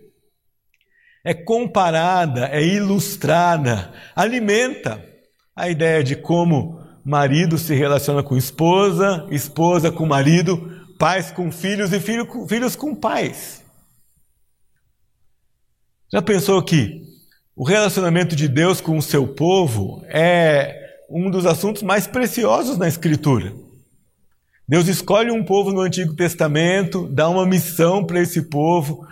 é 1.23 1.33
comparada, 1.33 2.47
é 2.47 2.61
ilustrada, 2.61 3.93
alimenta 4.13 5.03
a 5.55 5.69
ideia 5.69 6.03
de 6.03 6.15
como 6.15 6.81
marido 7.05 7.57
se 7.57 7.73
relaciona 7.73 8.21
com 8.21 8.35
esposa, 8.35 9.25
esposa 9.31 9.91
com 9.91 10.05
marido, 10.05 10.69
pais 10.99 11.31
com 11.31 11.51
filhos 11.51 11.93
e 11.93 11.99
filho, 11.99 12.27
filhos 12.47 12.75
com 12.75 12.93
pais. 12.93 13.63
Já 16.11 16.21
pensou 16.21 16.61
que 16.61 17.01
o 17.55 17.63
relacionamento 17.63 18.35
de 18.35 18.47
Deus 18.47 18.81
com 18.81 18.97
o 18.97 19.01
seu 19.01 19.27
povo 19.27 20.03
é 20.07 20.77
um 21.09 21.29
dos 21.29 21.45
assuntos 21.45 21.83
mais 21.83 22.05
preciosos 22.05 22.77
na 22.77 22.87
Escritura. 22.87 23.53
Deus 24.67 24.87
escolhe 24.87 25.31
um 25.31 25.43
povo 25.43 25.71
no 25.71 25.81
Antigo 25.81 26.15
Testamento, 26.15 27.07
dá 27.07 27.27
uma 27.29 27.45
missão 27.45 28.05
para 28.05 28.21
esse 28.21 28.43
povo. 28.43 29.05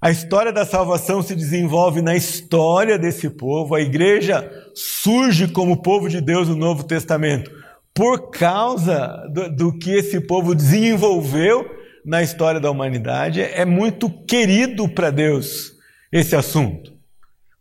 A 0.00 0.10
história 0.10 0.52
da 0.52 0.66
salvação 0.66 1.22
se 1.22 1.34
desenvolve 1.34 2.02
na 2.02 2.14
história 2.14 2.98
desse 2.98 3.30
povo. 3.30 3.74
A 3.74 3.80
igreja 3.80 4.50
surge 4.74 5.48
como 5.48 5.82
povo 5.82 6.08
de 6.08 6.20
Deus 6.20 6.48
no 6.48 6.56
Novo 6.56 6.84
Testamento 6.84 7.50
por 7.94 8.30
causa 8.30 9.28
do, 9.30 9.50
do 9.54 9.78
que 9.78 9.90
esse 9.90 10.20
povo 10.20 10.54
desenvolveu 10.54 11.64
na 12.04 12.22
história 12.22 12.60
da 12.60 12.70
humanidade. 12.70 13.40
É 13.40 13.64
muito 13.64 14.10
querido 14.10 14.88
para 14.88 15.10
Deus 15.10 15.72
esse 16.10 16.34
assunto 16.34 16.92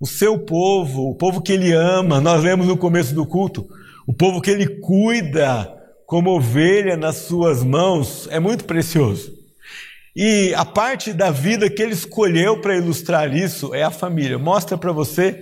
o 0.02 0.08
seu 0.08 0.40
povo, 0.40 1.12
o 1.12 1.16
povo 1.16 1.42
que 1.44 1.54
ele 1.54 1.72
ama, 1.72 2.20
nós 2.20 2.44
lemos 2.44 2.66
no 2.66 2.76
começo 2.76 3.14
do 3.14 3.24
culto, 3.24 3.70
o 4.08 4.12
povo 4.12 4.42
que 4.42 4.50
ele 4.50 4.66
cuida 4.66 5.72
como 6.12 6.32
ovelha 6.32 6.98
nas 6.98 7.20
suas 7.20 7.64
mãos, 7.64 8.28
é 8.30 8.38
muito 8.38 8.66
precioso. 8.66 9.32
E 10.14 10.54
a 10.56 10.66
parte 10.66 11.14
da 11.14 11.32
vida 11.32 11.70
que 11.70 11.82
ele 11.82 11.94
escolheu 11.94 12.60
para 12.60 12.76
ilustrar 12.76 13.34
isso 13.34 13.74
é 13.74 13.82
a 13.82 13.90
família. 13.90 14.38
Mostra 14.38 14.78
para 14.78 14.92
você 14.92 15.42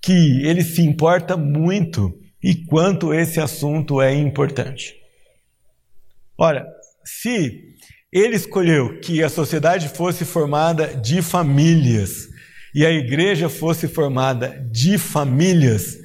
que 0.00 0.40
ele 0.42 0.64
se 0.64 0.80
importa 0.80 1.36
muito 1.36 2.18
e 2.42 2.54
quanto 2.54 3.12
esse 3.12 3.38
assunto 3.38 4.00
é 4.00 4.14
importante. 4.14 4.94
Ora, 6.38 6.66
se 7.04 7.74
ele 8.10 8.36
escolheu 8.36 8.98
que 9.00 9.22
a 9.22 9.28
sociedade 9.28 9.90
fosse 9.90 10.24
formada 10.24 10.96
de 10.96 11.20
famílias, 11.20 12.26
e 12.74 12.86
a 12.86 12.90
igreja 12.90 13.50
fosse 13.50 13.86
formada 13.86 14.66
de 14.72 14.96
famílias, 14.96 15.98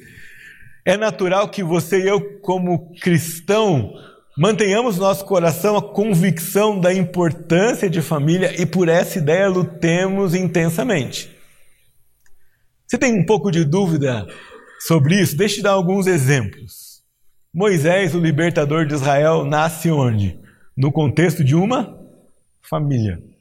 é 0.84 0.96
natural 0.96 1.48
que 1.48 1.62
você 1.62 2.02
e 2.02 2.08
eu, 2.08 2.40
como 2.40 2.92
cristão, 3.00 3.92
mantenhamos 4.36 4.96
no 4.96 5.02
nosso 5.02 5.24
coração 5.24 5.76
a 5.76 5.82
convicção 5.82 6.78
da 6.78 6.92
importância 6.92 7.88
de 7.88 8.02
família 8.02 8.60
e 8.60 8.66
por 8.66 8.88
essa 8.88 9.18
ideia 9.18 9.48
lutemos 9.48 10.34
intensamente. 10.34 11.30
Você 12.86 12.98
tem 12.98 13.18
um 13.18 13.24
pouco 13.24 13.50
de 13.50 13.64
dúvida 13.64 14.26
sobre 14.80 15.20
isso? 15.20 15.36
Deixe 15.36 15.60
eu 15.60 15.64
dar 15.64 15.70
alguns 15.70 16.06
exemplos. 16.06 17.02
Moisés, 17.54 18.14
o 18.14 18.20
libertador 18.20 18.86
de 18.86 18.94
Israel, 18.94 19.44
nasce 19.44 19.90
onde? 19.90 20.38
No 20.76 20.90
contexto 20.90 21.44
de 21.44 21.54
uma 21.54 21.98
família 22.62 23.31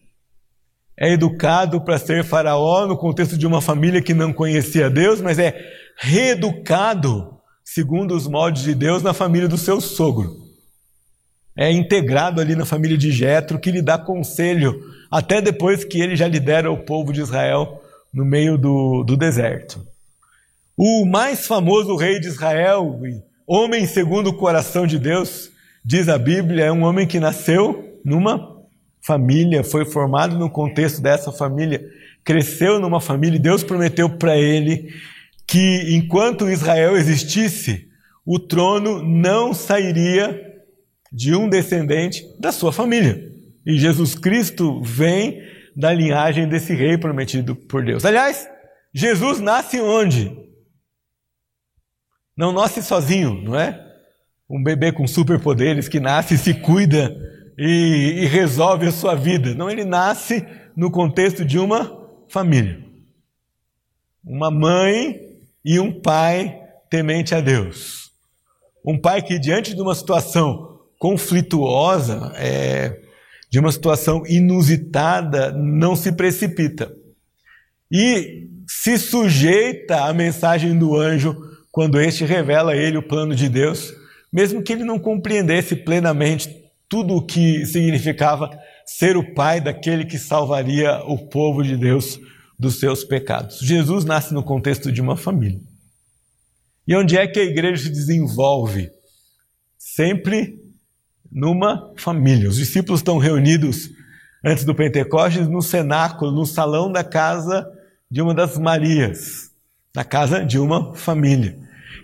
é 1.01 1.13
educado 1.13 1.81
para 1.81 1.97
ser 1.97 2.23
faraó 2.23 2.85
no 2.85 2.95
contexto 2.95 3.35
de 3.35 3.47
uma 3.47 3.59
família 3.59 4.03
que 4.03 4.13
não 4.13 4.31
conhecia 4.31 4.87
Deus, 4.87 5.19
mas 5.19 5.39
é 5.39 5.59
reeducado 5.97 7.39
segundo 7.65 8.15
os 8.15 8.27
moldes 8.27 8.61
de 8.61 8.75
Deus 8.75 9.01
na 9.01 9.11
família 9.11 9.47
do 9.47 9.57
seu 9.57 9.81
sogro. 9.81 10.39
é 11.57 11.71
integrado 11.71 12.39
ali 12.39 12.55
na 12.55 12.65
família 12.65 12.97
de 12.97 13.11
Jetro, 13.11 13.57
que 13.57 13.71
lhe 13.71 13.81
dá 13.81 13.97
conselho, 13.97 14.79
até 15.09 15.41
depois 15.41 15.83
que 15.83 15.99
ele 15.99 16.15
já 16.15 16.27
lidera 16.27 16.71
o 16.71 16.85
povo 16.85 17.11
de 17.11 17.21
Israel 17.21 17.81
no 18.13 18.23
meio 18.23 18.55
do, 18.55 19.03
do 19.03 19.17
deserto. 19.17 19.83
O 20.77 21.03
mais 21.03 21.47
famoso 21.47 21.95
rei 21.95 22.19
de 22.19 22.27
Israel, 22.27 22.99
homem 23.47 23.87
segundo 23.87 24.27
o 24.27 24.37
coração 24.37 24.85
de 24.85 24.99
Deus, 24.99 25.49
diz 25.83 26.07
a 26.07 26.19
Bíblia, 26.19 26.65
é 26.65 26.71
um 26.71 26.83
homem 26.83 27.07
que 27.07 27.19
nasceu 27.19 27.99
numa 28.05 28.60
família, 29.01 29.63
foi 29.63 29.85
formado 29.85 30.37
no 30.37 30.49
contexto 30.49 31.01
dessa 31.01 31.31
família, 31.31 31.83
cresceu 32.23 32.79
numa 32.79 33.01
família 33.01 33.37
e 33.37 33.41
Deus 33.41 33.63
prometeu 33.63 34.09
para 34.09 34.37
ele 34.37 34.93
que 35.47 35.95
enquanto 35.95 36.49
Israel 36.49 36.95
existisse, 36.95 37.89
o 38.25 38.39
trono 38.39 39.03
não 39.03 39.53
sairia 39.53 40.49
de 41.11 41.35
um 41.35 41.49
descendente 41.49 42.23
da 42.39 42.51
sua 42.51 42.71
família. 42.71 43.29
E 43.65 43.77
Jesus 43.77 44.15
Cristo 44.15 44.81
vem 44.81 45.41
da 45.75 45.91
linhagem 45.91 46.47
desse 46.47 46.73
rei 46.73 46.97
prometido 46.97 47.55
por 47.55 47.83
Deus. 47.83 48.05
Aliás, 48.05 48.47
Jesus 48.93 49.39
nasce 49.39 49.79
onde? 49.79 50.31
Não 52.35 52.53
nasce 52.53 52.81
sozinho, 52.81 53.41
não 53.41 53.59
é? 53.59 53.79
Um 54.49 54.63
bebê 54.63 54.91
com 54.91 55.07
superpoderes 55.07 55.87
que 55.87 55.99
nasce, 55.99 56.37
se 56.37 56.53
cuida 56.53 57.15
e, 57.63 58.23
e 58.23 58.25
resolve 58.25 58.87
a 58.87 58.91
sua 58.91 59.13
vida. 59.13 59.53
Não, 59.53 59.69
ele 59.69 59.85
nasce 59.85 60.43
no 60.75 60.89
contexto 60.89 61.45
de 61.45 61.59
uma 61.59 61.95
família. 62.27 62.83
Uma 64.25 64.49
mãe 64.49 65.19
e 65.63 65.79
um 65.79 66.01
pai 66.01 66.59
temente 66.89 67.35
a 67.35 67.39
Deus. 67.39 68.09
Um 68.83 68.99
pai 68.99 69.21
que, 69.21 69.37
diante 69.37 69.75
de 69.75 69.81
uma 69.81 69.93
situação 69.93 70.79
conflituosa, 70.97 72.33
é, 72.35 72.99
de 73.47 73.59
uma 73.59 73.71
situação 73.71 74.23
inusitada, 74.25 75.51
não 75.51 75.95
se 75.95 76.11
precipita. 76.13 76.91
E 77.91 78.49
se 78.67 78.97
sujeita 78.97 80.05
à 80.05 80.13
mensagem 80.13 80.75
do 80.75 80.97
anjo 80.97 81.37
quando 81.71 82.01
este 82.01 82.25
revela 82.25 82.71
a 82.71 82.75
ele 82.75 82.97
o 82.97 83.07
plano 83.07 83.35
de 83.35 83.47
Deus, 83.47 83.93
mesmo 84.33 84.63
que 84.63 84.73
ele 84.73 84.83
não 84.83 84.97
compreendesse 84.97 85.75
plenamente 85.75 86.60
tudo 86.91 87.15
o 87.15 87.25
que 87.25 87.65
significava 87.65 88.51
ser 88.85 89.15
o 89.15 89.33
pai 89.33 89.61
daquele 89.61 90.03
que 90.03 90.19
salvaria 90.19 91.01
o 91.05 91.17
povo 91.29 91.63
de 91.63 91.77
Deus 91.77 92.19
dos 92.59 92.81
seus 92.81 93.05
pecados. 93.05 93.59
Jesus 93.59 94.03
nasce 94.03 94.33
no 94.33 94.43
contexto 94.43 94.91
de 94.91 94.99
uma 94.99 95.15
família. 95.15 95.61
E 96.85 96.93
onde 96.93 97.17
é 97.17 97.25
que 97.25 97.39
a 97.39 97.43
igreja 97.43 97.83
se 97.83 97.89
desenvolve? 97.89 98.91
Sempre 99.77 100.59
numa 101.31 101.93
família. 101.95 102.49
Os 102.49 102.57
discípulos 102.57 102.99
estão 102.99 103.17
reunidos 103.17 103.89
antes 104.43 104.65
do 104.65 104.75
Pentecostes 104.75 105.47
no 105.47 105.61
cenáculo, 105.61 106.33
no 106.33 106.45
salão 106.45 106.91
da 106.91 107.05
casa 107.05 107.65
de 108.09 108.21
uma 108.21 108.33
das 108.33 108.57
Marias, 108.57 109.49
na 109.95 110.03
casa 110.03 110.43
de 110.43 110.59
uma 110.59 110.93
família. 110.93 111.57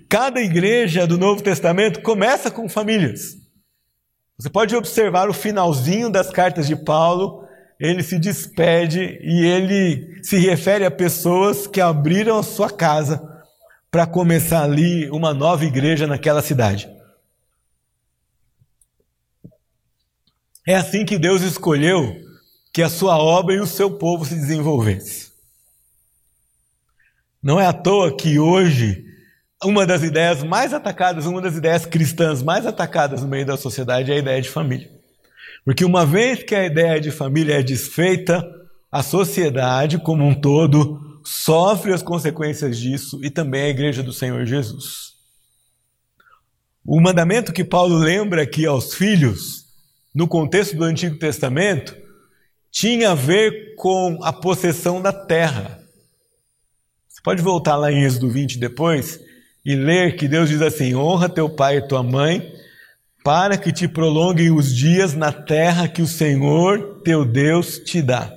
Cada 0.08 0.40
igreja 0.40 1.06
do 1.06 1.18
Novo 1.18 1.44
Testamento 1.44 2.02
começa 2.02 2.50
com 2.50 2.70
famílias. 2.70 3.47
Você 4.38 4.52
pode 4.52 4.76
observar 4.76 5.30
o 5.30 5.34
finalzinho 5.34 6.12
das 6.12 6.30
cartas 6.30 6.68
de 6.68 6.76
Paulo, 6.76 7.48
ele 7.80 8.04
se 8.04 8.20
despede 8.20 9.18
e 9.22 9.44
ele 9.44 10.24
se 10.24 10.38
refere 10.38 10.86
a 10.86 10.92
pessoas 10.92 11.66
que 11.66 11.82
abriram 11.82 12.38
a 12.38 12.44
sua 12.44 12.70
casa 12.70 13.20
para 13.90 14.06
começar 14.06 14.64
ali 14.64 15.10
uma 15.10 15.34
nova 15.34 15.66
igreja 15.66 16.06
naquela 16.06 16.44
cidade. 16.44 16.88
É 20.68 20.76
assim 20.76 21.04
que 21.04 21.18
Deus 21.18 21.42
escolheu 21.42 22.16
que 22.72 22.84
a 22.84 22.90
sua 22.90 23.18
obra 23.18 23.56
e 23.56 23.60
o 23.60 23.66
seu 23.66 23.98
povo 23.98 24.24
se 24.24 24.36
desenvolvessem. 24.36 25.32
Não 27.42 27.60
é 27.60 27.66
à 27.66 27.74
toa 27.74 28.16
que 28.16 28.38
hoje 28.38 29.07
uma 29.64 29.86
das 29.86 30.04
ideias 30.04 30.44
mais 30.44 30.74
atacadas, 30.74 31.26
uma 31.26 31.42
das 31.42 31.56
ideias 31.56 31.86
cristãs 31.86 32.44
mais 32.44 32.66
atacadas 32.66 33.22
no 33.22 33.28
meio 33.28 33.46
da 33.46 33.58
sociedade 33.58 34.12
é 34.12 34.16
a 34.16 34.20
ideia 34.20 34.42
de 34.42 34.50
família. 34.50 34.90
Porque 35.66 35.84
uma 35.84 36.06
vez 36.06 36.44
que 36.44 36.56
a 36.56 36.66
ideia 36.66 37.00
de 37.02 37.12
família 37.12 37.60
é 37.60 37.64
desfeita, 37.64 38.46
a 38.92 39.02
sociedade 39.02 39.98
como 39.98 40.24
um 40.24 40.34
todo 40.34 41.20
sofre 41.26 41.92
as 41.92 42.02
consequências 42.02 42.78
disso 42.78 43.20
e 43.24 43.30
também 43.30 43.64
a 43.64 43.70
igreja 43.70 44.04
do 44.04 44.14
Senhor 44.14 44.46
Jesus. 44.46 45.18
O 46.86 47.02
mandamento 47.02 47.52
que 47.52 47.66
Paulo 47.66 47.98
lembra 47.98 48.44
aqui 48.44 48.66
aos 48.66 48.94
filhos 48.94 49.66
no 50.16 50.28
contexto 50.28 50.76
do 50.76 50.84
Antigo 50.84 51.18
Testamento, 51.18 51.96
tinha 52.72 53.12
a 53.12 53.16
ver 53.16 53.76
com 53.76 54.18
a 54.24 54.32
possessão 54.32 55.02
da 55.02 55.12
terra. 55.12 55.84
Você 57.08 57.22
pode 57.24 57.42
voltar 57.42 57.76
lá 57.76 57.92
em 57.92 58.04
Êxodo 58.04 58.30
20 58.30 58.58
depois 58.58 59.20
e 59.68 59.76
ler 59.76 60.16
que 60.16 60.30
Deus 60.30 60.48
diz 60.48 60.62
assim: 60.62 60.96
honra 60.96 61.28
teu 61.28 61.50
pai 61.50 61.78
e 61.78 61.82
tua 61.82 62.02
mãe, 62.02 62.54
para 63.22 63.58
que 63.58 63.74
te 63.74 63.86
prolonguem 63.86 64.50
os 64.50 64.74
dias 64.74 65.14
na 65.14 65.34
terra 65.34 65.90
que 65.90 66.02
o 66.02 66.08
Senhor 66.08 67.02
teu 67.04 67.26
Deus 67.26 67.78
te 67.80 68.02
dá. 68.02 68.34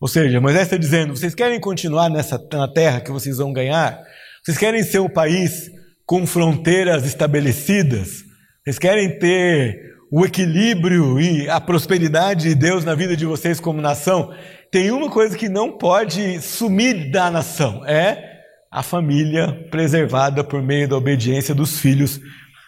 Ou 0.00 0.08
seja, 0.08 0.40
Moisés 0.40 0.62
está 0.62 0.78
dizendo: 0.78 1.14
vocês 1.14 1.34
querem 1.34 1.60
continuar 1.60 2.08
nessa 2.08 2.42
na 2.54 2.66
terra 2.66 3.02
que 3.02 3.10
vocês 3.10 3.36
vão 3.36 3.52
ganhar? 3.52 4.00
Vocês 4.42 4.56
querem 4.56 4.82
ser 4.82 5.00
um 5.00 5.10
país 5.10 5.70
com 6.06 6.26
fronteiras 6.26 7.04
estabelecidas? 7.04 8.24
Vocês 8.64 8.78
querem 8.78 9.18
ter 9.18 9.90
o 10.10 10.24
equilíbrio 10.24 11.20
e 11.20 11.50
a 11.50 11.60
prosperidade 11.60 12.48
de 12.48 12.54
Deus 12.54 12.82
na 12.82 12.94
vida 12.94 13.14
de 13.14 13.26
vocês 13.26 13.60
como 13.60 13.82
nação, 13.82 14.34
tem 14.72 14.90
uma 14.90 15.10
coisa 15.10 15.36
que 15.36 15.50
não 15.50 15.76
pode 15.76 16.40
sumir 16.40 17.10
da 17.10 17.30
nação: 17.30 17.84
é 17.84 18.29
a 18.70 18.82
família 18.82 19.66
preservada 19.70 20.44
por 20.44 20.62
meio 20.62 20.88
da 20.88 20.96
obediência 20.96 21.54
dos 21.54 21.78
filhos 21.78 22.20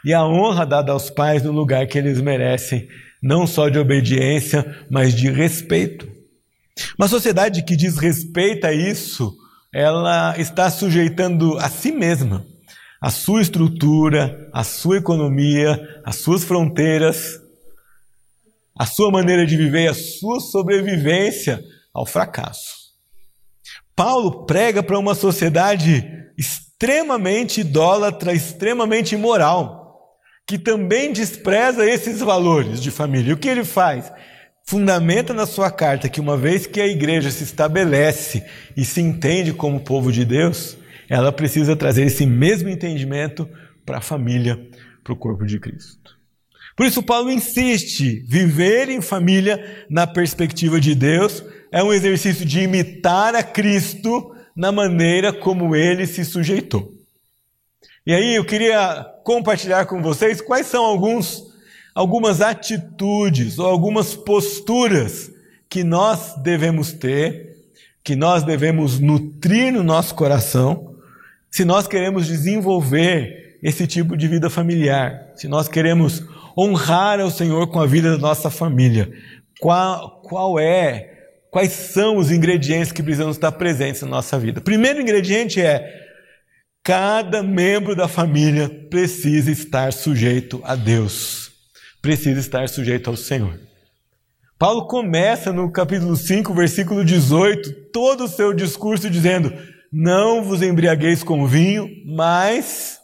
e 0.04 0.12
a 0.12 0.24
honra 0.26 0.66
dada 0.66 0.92
aos 0.92 1.10
pais 1.10 1.42
no 1.42 1.52
lugar 1.52 1.86
que 1.86 1.96
eles 1.96 2.20
merecem, 2.20 2.88
não 3.22 3.46
só 3.46 3.68
de 3.68 3.78
obediência, 3.78 4.84
mas 4.90 5.14
de 5.14 5.30
respeito. 5.30 6.10
Uma 6.98 7.06
sociedade 7.06 7.62
que 7.62 7.76
desrespeita 7.76 8.72
isso, 8.72 9.32
ela 9.72 10.34
está 10.38 10.70
sujeitando 10.70 11.56
a 11.58 11.68
si 11.68 11.92
mesma 11.92 12.44
a 13.02 13.10
sua 13.10 13.42
estrutura, 13.42 14.48
a 14.52 14.62
sua 14.62 14.98
economia, 14.98 16.00
as 16.04 16.16
suas 16.16 16.44
fronteiras, 16.44 17.40
a 18.78 18.86
sua 18.86 19.10
maneira 19.10 19.44
de 19.44 19.56
viver, 19.56 19.88
a 19.88 19.94
sua 19.94 20.38
sobrevivência 20.38 21.60
ao 21.92 22.06
fracasso. 22.06 22.81
Paulo 23.94 24.46
prega 24.46 24.83
para 24.83 24.98
uma 24.98 25.14
sociedade 25.14 26.05
extremamente 26.37 27.61
idólatra, 27.61 28.33
extremamente 28.33 29.14
imoral, 29.14 30.16
que 30.46 30.59
também 30.59 31.12
despreza 31.12 31.88
esses 31.88 32.20
valores 32.20 32.83
de 32.83 32.90
família. 32.90 33.35
O 33.35 33.37
que 33.37 33.48
ele 33.48 33.64
faz? 33.64 34.11
Fundamenta 34.64 35.35
na 35.35 35.46
sua 35.46 35.70
carta 35.70 36.09
que 36.09 36.20
uma 36.20 36.37
vez 36.37 36.66
que 36.66 36.81
a 36.81 36.87
igreja 36.87 37.31
se 37.31 37.44
estabelece 37.44 38.44
e 38.76 38.85
se 38.85 39.00
entende 39.00 39.52
como 39.52 39.81
povo 39.81 40.11
de 40.11 40.24
Deus, 40.24 40.76
ela 41.09 41.33
precisa 41.33 41.76
trazer 41.76 42.07
esse 42.07 42.24
mesmo 42.24 42.68
entendimento 42.68 43.48
para 43.85 43.98
a 43.98 44.02
família, 44.02 44.59
para 45.05 45.12
o 45.12 45.16
corpo 45.16 45.44
de 45.44 45.59
Cristo. 45.61 46.16
Por 46.76 46.87
isso, 46.87 47.02
Paulo 47.02 47.31
insiste: 47.31 48.24
viver 48.26 48.88
em 48.88 49.00
família 49.00 49.85
na 49.90 50.07
perspectiva 50.07 50.81
de 50.81 50.94
Deus 50.94 51.44
é 51.72 51.82
um 51.82 51.92
exercício 51.92 52.44
de 52.44 52.61
imitar 52.61 53.35
a 53.35 53.42
Cristo 53.42 54.37
na 54.54 54.70
maneira 54.70 55.32
como 55.32 55.74
ele 55.74 56.06
se 56.06 56.24
sujeitou. 56.24 56.92
E 58.06 58.12
aí 58.12 58.35
eu 58.37 58.44
queria 58.44 59.04
compartilhar 59.24 59.87
com 59.87 60.02
vocês 60.02 60.40
quais 60.40 60.66
são 60.66 60.85
alguns, 60.85 61.42
algumas 61.94 62.42
atitudes 62.42 63.58
ou 63.58 63.66
algumas 63.66 64.14
posturas 64.14 65.30
que 65.70 65.82
nós 65.82 66.35
devemos 66.42 66.92
ter, 66.92 67.56
que 68.04 68.14
nós 68.14 68.42
devemos 68.42 69.00
nutrir 69.00 69.72
no 69.72 69.82
nosso 69.82 70.14
coração 70.14 70.92
se 71.50 71.64
nós 71.66 71.87
queremos 71.87 72.26
desenvolver 72.26 73.58
esse 73.62 73.87
tipo 73.87 74.16
de 74.16 74.26
vida 74.26 74.48
familiar, 74.48 75.28
se 75.37 75.46
nós 75.46 75.68
queremos 75.68 76.22
honrar 76.58 77.20
ao 77.20 77.30
Senhor 77.30 77.66
com 77.68 77.78
a 77.78 77.87
vida 77.87 78.12
da 78.12 78.18
nossa 78.18 78.50
família, 78.50 79.12
qual, 79.61 80.22
qual 80.22 80.58
é, 80.58 81.12
quais 81.52 81.70
são 81.70 82.16
os 82.16 82.32
ingredientes 82.32 82.90
que 82.90 83.02
precisam 83.02 83.30
estar 83.30 83.52
presentes 83.52 84.00
na 84.00 84.08
nossa 84.08 84.38
vida? 84.38 84.58
Primeiro 84.62 85.02
ingrediente 85.02 85.60
é 85.60 85.86
cada 86.82 87.42
membro 87.42 87.94
da 87.94 88.08
família 88.08 88.70
precisa 88.90 89.50
estar 89.50 89.92
sujeito 89.92 90.62
a 90.64 90.74
Deus, 90.74 91.52
precisa 92.00 92.40
estar 92.40 92.68
sujeito 92.70 93.10
ao 93.10 93.16
Senhor. 93.16 93.60
Paulo 94.58 94.86
começa 94.86 95.52
no 95.52 95.70
capítulo 95.70 96.16
5, 96.16 96.54
versículo 96.54 97.04
18, 97.04 97.90
todo 97.92 98.24
o 98.24 98.28
seu 98.28 98.54
discurso 98.54 99.10
dizendo: 99.10 99.52
não 99.92 100.42
vos 100.42 100.62
embriagueis 100.62 101.22
com 101.22 101.46
vinho, 101.46 101.86
mas 102.06 102.98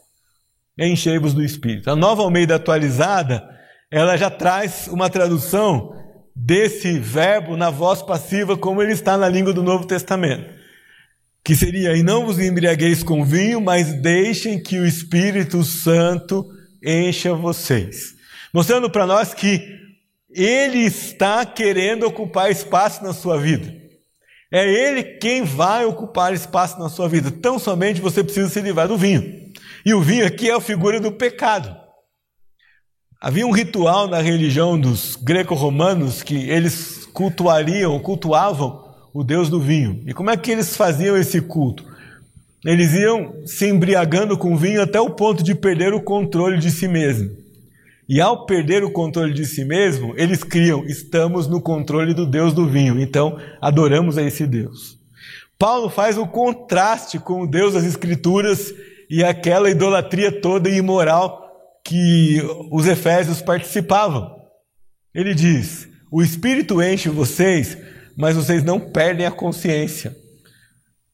enchei-vos 0.75 1.35
do 1.35 1.43
Espírito. 1.43 1.91
A 1.91 1.95
nova 1.95 2.23
Almeida 2.23 2.55
atualizada, 2.55 3.47
ela 3.91 4.17
já 4.17 4.31
traz 4.31 4.87
uma 4.87 5.07
tradução 5.07 5.93
desse 6.45 6.97
verbo 6.97 7.57
na 7.57 7.69
voz 7.69 8.01
passiva 8.01 8.57
como 8.57 8.81
ele 8.81 8.93
está 8.93 9.17
na 9.17 9.27
língua 9.27 9.53
do 9.53 9.61
Novo 9.61 9.85
Testamento. 9.85 10.49
Que 11.43 11.55
seria: 11.55 11.95
"E 11.95 12.03
não 12.03 12.25
vos 12.25 12.39
embriagueis 12.39 13.03
com 13.03 13.25
vinho, 13.25 13.59
mas 13.59 13.93
deixem 14.01 14.61
que 14.61 14.79
o 14.79 14.85
Espírito 14.85 15.63
Santo 15.63 16.45
encha 16.83 17.33
vocês". 17.33 18.15
Mostrando 18.53 18.89
para 18.89 19.05
nós 19.05 19.33
que 19.33 19.77
ele 20.29 20.79
está 20.79 21.45
querendo 21.45 22.03
ocupar 22.03 22.51
espaço 22.51 23.03
na 23.03 23.13
sua 23.13 23.37
vida. 23.37 23.73
É 24.51 24.67
ele 24.67 25.03
quem 25.03 25.43
vai 25.43 25.85
ocupar 25.85 26.33
espaço 26.33 26.79
na 26.79 26.89
sua 26.89 27.07
vida. 27.07 27.29
Tão 27.29 27.59
somente 27.59 28.01
você 28.01 28.23
precisa 28.23 28.49
se 28.49 28.61
livrar 28.61 28.87
do 28.87 28.97
vinho. 28.97 29.51
E 29.85 29.93
o 29.93 30.01
vinho 30.01 30.25
aqui 30.25 30.49
é 30.49 30.53
a 30.53 30.61
figura 30.61 30.99
do 30.99 31.11
pecado. 31.11 31.78
Havia 33.21 33.45
um 33.45 33.51
ritual 33.51 34.07
na 34.07 34.21
religião 34.21 34.79
dos 34.79 35.17
greco-romanos 35.17 36.23
que 36.23 36.49
eles 36.49 37.05
cultuariam, 37.11 37.99
cultuavam 37.99 38.87
o 39.13 39.25
deus 39.25 39.49
do 39.49 39.59
vinho. 39.59 40.01
E 40.07 40.13
como 40.13 40.29
é 40.29 40.37
que 40.37 40.49
eles 40.49 40.77
faziam 40.77 41.17
esse 41.17 41.41
culto? 41.41 41.83
Eles 42.63 42.93
iam 42.93 43.45
se 43.45 43.67
embriagando 43.67 44.37
com 44.37 44.55
vinho 44.55 44.81
até 44.81 45.01
o 45.01 45.09
ponto 45.09 45.43
de 45.43 45.53
perder 45.53 45.93
o 45.93 46.01
controle 46.01 46.57
de 46.59 46.71
si 46.71 46.87
mesmo. 46.87 47.29
E 48.07 48.21
ao 48.21 48.45
perder 48.45 48.85
o 48.85 48.91
controle 48.91 49.33
de 49.33 49.45
si 49.45 49.65
mesmo, 49.65 50.13
eles 50.15 50.41
criam: 50.41 50.85
estamos 50.85 51.45
no 51.45 51.59
controle 51.59 52.13
do 52.13 52.25
Deus 52.25 52.53
do 52.53 52.69
vinho, 52.69 53.01
então 53.01 53.37
adoramos 53.59 54.17
a 54.17 54.23
esse 54.23 54.47
Deus. 54.47 54.97
Paulo 55.57 55.89
faz 55.89 56.17
o 56.17 56.25
contraste 56.25 57.19
com 57.19 57.41
o 57.41 57.47
Deus 57.47 57.73
das 57.73 57.83
Escrituras 57.83 58.73
e 59.09 59.25
aquela 59.25 59.69
idolatria 59.69 60.31
toda 60.31 60.69
imoral 60.69 61.48
que 61.89 62.39
os 62.69 62.85
efésios 62.85 63.41
participavam. 63.41 64.29
Ele 65.13 65.33
diz: 65.33 65.89
O 66.11 66.21
Espírito 66.21 66.83
enche 66.83 67.09
vocês, 67.09 67.75
mas 68.15 68.35
vocês 68.35 68.63
não 68.63 68.79
perdem 68.79 69.25
a 69.25 69.31
consciência. 69.31 70.15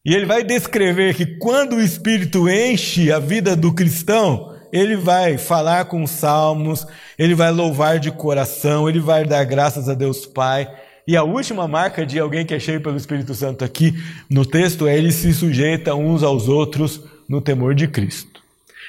E 0.05 0.13
ele 0.13 0.25
vai 0.25 0.43
descrever 0.43 1.15
que 1.15 1.37
quando 1.37 1.77
o 1.77 1.81
Espírito 1.81 2.49
enche 2.49 3.09
a 3.09 3.19
vida 3.19 3.55
do 3.55 3.73
cristão, 3.73 4.53
ele 4.71 4.97
vai 4.97 5.37
falar 5.37 5.85
com 5.85 6.05
salmos, 6.05 6.85
ele 7.17 7.33
vai 7.33 7.51
louvar 7.51 7.97
de 7.97 8.11
coração, 8.11 8.89
ele 8.89 8.99
vai 8.99 9.23
dar 9.23 9.45
graças 9.45 9.87
a 9.87 9.93
Deus 9.93 10.25
Pai. 10.25 10.69
E 11.07 11.15
a 11.15 11.23
última 11.23 11.69
marca 11.69 12.05
de 12.05 12.19
alguém 12.19 12.45
que 12.45 12.53
é 12.53 12.59
cheio 12.59 12.81
pelo 12.81 12.97
Espírito 12.97 13.33
Santo 13.33 13.63
aqui 13.63 13.93
no 14.29 14.45
texto 14.45 14.87
é 14.87 14.97
ele 14.97 15.13
se 15.13 15.33
sujeita 15.33 15.95
uns 15.95 16.21
aos 16.21 16.49
outros 16.49 17.01
no 17.29 17.39
temor 17.39 17.73
de 17.73 17.87
Cristo. 17.87 18.41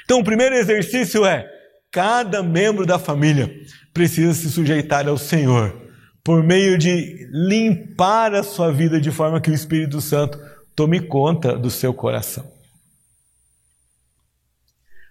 Então, 0.03 0.19
o 0.19 0.23
primeiro 0.23 0.55
exercício 0.55 1.25
é: 1.25 1.56
cada 1.91 2.43
membro 2.43 2.85
da 2.85 2.99
família 2.99 3.53
precisa 3.93 4.33
se 4.33 4.51
sujeitar 4.51 5.07
ao 5.07 5.17
Senhor, 5.17 5.75
por 6.23 6.43
meio 6.43 6.77
de 6.77 7.27
limpar 7.31 8.33
a 8.35 8.43
sua 8.43 8.71
vida 8.71 8.99
de 8.99 9.11
forma 9.11 9.41
que 9.41 9.49
o 9.49 9.53
Espírito 9.53 10.01
Santo 10.01 10.39
tome 10.75 10.99
conta 10.99 11.57
do 11.57 11.71
seu 11.71 11.93
coração. 11.93 12.51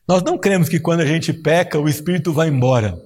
Nós 0.07 0.23
não 0.23 0.39
cremos 0.39 0.69
que 0.69 0.79
quando 0.79 1.01
a 1.01 1.07
gente 1.07 1.33
peca, 1.33 1.81
o 1.81 1.89
Espírito 1.89 2.33
vai 2.33 2.49
embora 2.49 2.97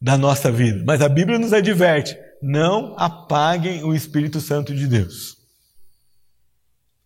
da 0.00 0.18
nossa 0.18 0.52
vida, 0.52 0.82
mas 0.86 1.00
a 1.00 1.08
Bíblia 1.08 1.38
nos 1.38 1.52
adverte: 1.52 2.16
não 2.42 2.94
apaguem 2.98 3.82
o 3.82 3.94
Espírito 3.94 4.40
Santo 4.40 4.74
de 4.74 4.86
Deus. 4.86 5.36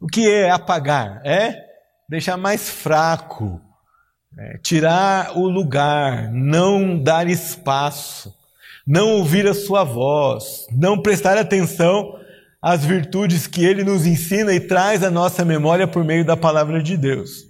O 0.00 0.06
que 0.08 0.28
é 0.28 0.50
apagar? 0.50 1.24
É 1.24 1.56
deixar 2.08 2.36
mais 2.36 2.68
fraco, 2.68 3.60
é 4.38 4.58
tirar 4.58 5.36
o 5.36 5.48
lugar, 5.48 6.32
não 6.32 6.98
dar 6.98 7.28
espaço, 7.28 8.34
não 8.86 9.12
ouvir 9.12 9.46
a 9.46 9.54
sua 9.54 9.84
voz, 9.84 10.66
não 10.72 11.00
prestar 11.00 11.36
atenção 11.36 12.18
às 12.60 12.84
virtudes 12.84 13.46
que 13.46 13.64
ele 13.64 13.84
nos 13.84 14.06
ensina 14.06 14.54
e 14.54 14.60
traz 14.60 15.02
à 15.02 15.10
nossa 15.10 15.44
memória 15.44 15.86
por 15.86 16.04
meio 16.04 16.24
da 16.24 16.36
palavra 16.36 16.82
de 16.82 16.96
Deus. 16.96 17.46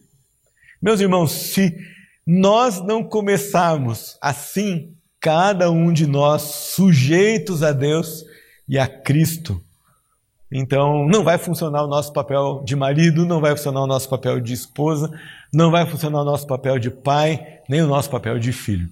Meus 0.80 1.00
irmãos, 1.00 1.30
se 1.30 1.76
nós 2.26 2.84
não 2.84 3.04
começarmos 3.04 4.16
assim, 4.20 4.94
cada 5.20 5.70
um 5.70 5.92
de 5.92 6.06
nós 6.06 6.42
sujeitos 6.42 7.62
a 7.62 7.72
Deus 7.72 8.24
e 8.68 8.78
a 8.78 8.88
Cristo, 8.88 9.62
então 10.52 11.06
não 11.08 11.24
vai 11.24 11.38
funcionar 11.38 11.82
o 11.82 11.88
nosso 11.88 12.12
papel 12.12 12.62
de 12.62 12.76
marido, 12.76 13.24
não 13.24 13.40
vai 13.40 13.52
funcionar 13.52 13.82
o 13.82 13.86
nosso 13.86 14.08
papel 14.08 14.38
de 14.38 14.52
esposa, 14.52 15.10
não 15.52 15.70
vai 15.70 15.86
funcionar 15.86 16.20
o 16.20 16.24
nosso 16.24 16.46
papel 16.46 16.78
de 16.78 16.90
pai, 16.90 17.60
nem 17.68 17.80
o 17.80 17.86
nosso 17.86 18.10
papel 18.10 18.38
de 18.38 18.52
filho. 18.52 18.88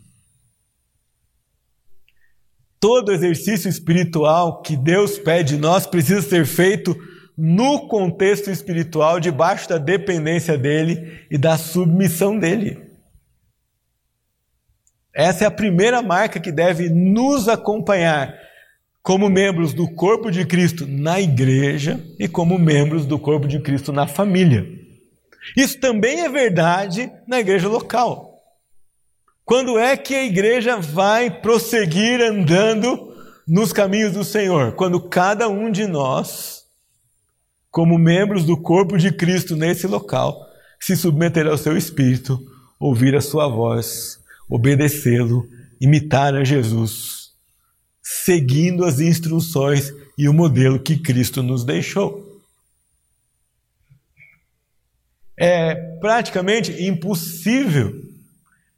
Todo 2.81 3.12
exercício 3.12 3.68
espiritual 3.68 4.62
que 4.62 4.75
Deus 4.75 5.18
pede 5.18 5.57
de 5.57 5.61
nós 5.61 5.87
precisa 5.87 6.23
ser 6.23 6.46
feito 6.46 6.96
no 7.37 7.88
contexto 7.88 8.51
espiritual, 8.51 9.20
debaixo 9.20 9.68
da 9.68 9.77
dependência 9.77 10.57
dele 10.57 11.27
e 11.31 11.37
da 11.37 11.59
submissão 11.59 12.38
dele. 12.38 12.90
Essa 15.12 15.44
é 15.44 15.46
a 15.46 15.51
primeira 15.51 16.01
marca 16.01 16.40
que 16.40 16.51
deve 16.51 16.88
nos 16.88 17.49
acompanhar 17.49 18.35
como 19.03 19.29
membros 19.29 19.73
do 19.73 19.89
corpo 19.89 20.31
de 20.31 20.45
Cristo 20.45 20.87
na 20.87 21.21
igreja 21.21 22.01
e 22.19 22.29
como 22.29 22.59
membros 22.59 23.07
do 23.07 23.19
corpo 23.19 23.49
de 23.49 23.59
Cristo 23.61 23.93
na 23.93 24.07
família. 24.07 24.67
Isso 25.57 25.81
também 25.81 26.21
é 26.21 26.29
verdade 26.29 27.11
na 27.27 27.41
igreja 27.41 27.69
local. 27.69 28.39
Quando 29.45 29.79
é 29.79 29.97
que 29.97 30.15
a 30.15 30.25
igreja 30.25 30.77
vai 30.77 31.31
prosseguir 31.31 32.21
andando 32.21 33.13
nos 33.49 33.73
caminhos 33.73 34.13
do 34.13 34.23
Senhor? 34.23 34.73
Quando 34.73 35.01
cada 35.01 35.49
um 35.49 35.71
de 35.71 35.87
nós 35.87 36.61
como 37.71 37.99
membros 37.99 38.45
do 38.45 38.57
corpo 38.57 38.99
de 38.99 39.13
Cristo 39.13 39.57
nesse 39.57 39.87
local, 39.87 40.47
se 40.79 40.97
submeter 40.97 41.47
ao 41.47 41.57
seu 41.57 41.77
espírito, 41.77 42.39
ouvir 42.79 43.15
a 43.15 43.21
sua 43.21 43.49
voz, 43.49 44.19
obedecê-lo, 44.49 45.47
imitar 45.81 46.35
a 46.35 46.45
Jesus, 46.45 47.20
seguindo 48.12 48.85
as 48.85 48.99
instruções 48.99 49.94
e 50.18 50.29
o 50.29 50.33
modelo 50.33 50.81
que 50.81 50.99
Cristo 50.99 51.44
nos 51.44 51.64
deixou. 51.64 52.42
É 55.38 55.75
praticamente 56.01 56.85
impossível 56.85 58.03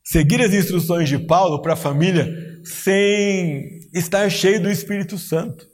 seguir 0.04 0.42
as 0.42 0.52
instruções 0.52 1.08
de 1.08 1.18
Paulo 1.18 1.62
para 1.62 1.72
a 1.72 1.76
família 1.76 2.60
sem 2.62 3.80
estar 3.92 4.28
cheio 4.30 4.62
do 4.62 4.70
Espírito 4.70 5.16
Santo. 5.16 5.66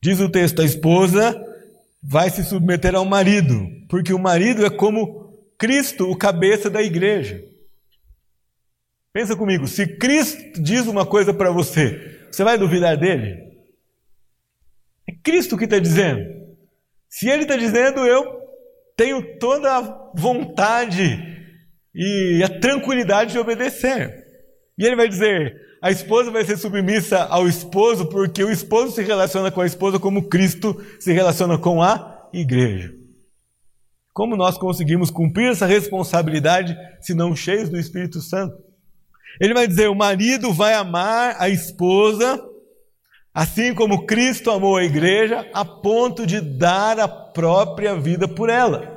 Diz 0.00 0.20
o 0.20 0.28
texto: 0.28 0.60
a 0.60 0.66
esposa 0.66 1.34
vai 2.02 2.28
se 2.28 2.44
submeter 2.44 2.94
ao 2.94 3.06
marido, 3.06 3.66
porque 3.88 4.12
o 4.12 4.18
marido 4.18 4.66
é 4.66 4.70
como 4.70 5.34
Cristo, 5.58 6.10
o 6.10 6.16
cabeça 6.16 6.68
da 6.68 6.82
igreja. 6.82 7.42
Pensa 9.16 9.34
comigo, 9.34 9.66
se 9.66 9.86
Cristo 9.96 10.60
diz 10.60 10.86
uma 10.86 11.06
coisa 11.06 11.32
para 11.32 11.50
você, 11.50 12.28
você 12.30 12.44
vai 12.44 12.58
duvidar 12.58 12.98
dele? 12.98 13.34
É 15.08 15.12
Cristo 15.24 15.56
que 15.56 15.64
está 15.64 15.78
dizendo. 15.78 16.20
Se 17.08 17.26
ele 17.26 17.44
está 17.44 17.56
dizendo, 17.56 18.00
eu 18.00 18.22
tenho 18.94 19.38
toda 19.38 19.74
a 19.74 20.12
vontade 20.14 21.18
e 21.94 22.42
a 22.44 22.60
tranquilidade 22.60 23.32
de 23.32 23.38
obedecer. 23.38 24.22
E 24.78 24.84
ele 24.84 24.96
vai 24.96 25.08
dizer: 25.08 25.56
a 25.80 25.90
esposa 25.90 26.30
vai 26.30 26.44
ser 26.44 26.58
submissa 26.58 27.20
ao 27.24 27.48
esposo 27.48 28.10
porque 28.10 28.44
o 28.44 28.50
esposo 28.50 28.94
se 28.94 29.02
relaciona 29.02 29.50
com 29.50 29.62
a 29.62 29.66
esposa 29.66 29.98
como 29.98 30.28
Cristo 30.28 30.78
se 31.00 31.10
relaciona 31.14 31.56
com 31.56 31.82
a 31.82 32.28
igreja. 32.34 32.92
Como 34.12 34.36
nós 34.36 34.58
conseguimos 34.58 35.10
cumprir 35.10 35.52
essa 35.52 35.64
responsabilidade 35.64 36.76
se 37.00 37.14
não 37.14 37.34
cheios 37.34 37.70
do 37.70 37.78
Espírito 37.78 38.20
Santo? 38.20 38.65
Ele 39.40 39.54
vai 39.54 39.66
dizer: 39.66 39.88
o 39.88 39.94
marido 39.94 40.52
vai 40.52 40.74
amar 40.74 41.36
a 41.38 41.48
esposa, 41.48 42.42
assim 43.32 43.74
como 43.74 44.06
Cristo 44.06 44.50
amou 44.50 44.76
a 44.76 44.84
igreja, 44.84 45.48
a 45.52 45.64
ponto 45.64 46.26
de 46.26 46.40
dar 46.40 46.98
a 46.98 47.08
própria 47.08 47.94
vida 47.94 48.26
por 48.26 48.48
ela. 48.48 48.94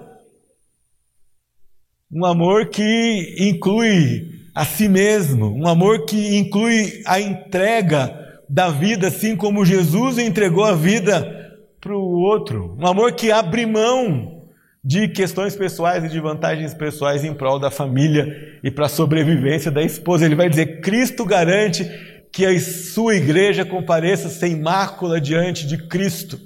Um 2.11 2.25
amor 2.25 2.69
que 2.69 3.35
inclui 3.39 4.39
a 4.55 4.65
si 4.65 4.89
mesmo, 4.89 5.53
um 5.55 5.67
amor 5.67 6.05
que 6.05 6.37
inclui 6.37 7.03
a 7.05 7.19
entrega 7.19 8.17
da 8.49 8.69
vida, 8.69 9.07
assim 9.07 9.35
como 9.35 9.63
Jesus 9.63 10.17
entregou 10.17 10.65
a 10.65 10.73
vida 10.73 11.35
para 11.79 11.95
o 11.95 12.21
outro, 12.21 12.75
um 12.79 12.87
amor 12.87 13.13
que 13.13 13.31
abre 13.31 13.65
mão 13.65 14.38
de 14.83 15.09
questões 15.09 15.55
pessoais 15.55 16.03
e 16.03 16.09
de 16.09 16.19
vantagens 16.19 16.73
pessoais 16.73 17.23
em 17.23 17.33
prol 17.33 17.59
da 17.59 17.69
família 17.69 18.59
e 18.63 18.71
para 18.71 18.85
a 18.85 18.89
sobrevivência 18.89 19.69
da 19.69 19.83
esposa. 19.83 20.25
Ele 20.25 20.35
vai 20.35 20.49
dizer: 20.49 20.81
Cristo 20.81 21.25
garante 21.25 21.85
que 22.31 22.45
a 22.45 22.59
sua 22.59 23.15
igreja 23.15 23.65
compareça 23.65 24.29
sem 24.29 24.59
mácula 24.59 25.19
diante 25.19 25.67
de 25.67 25.77
Cristo. 25.77 26.39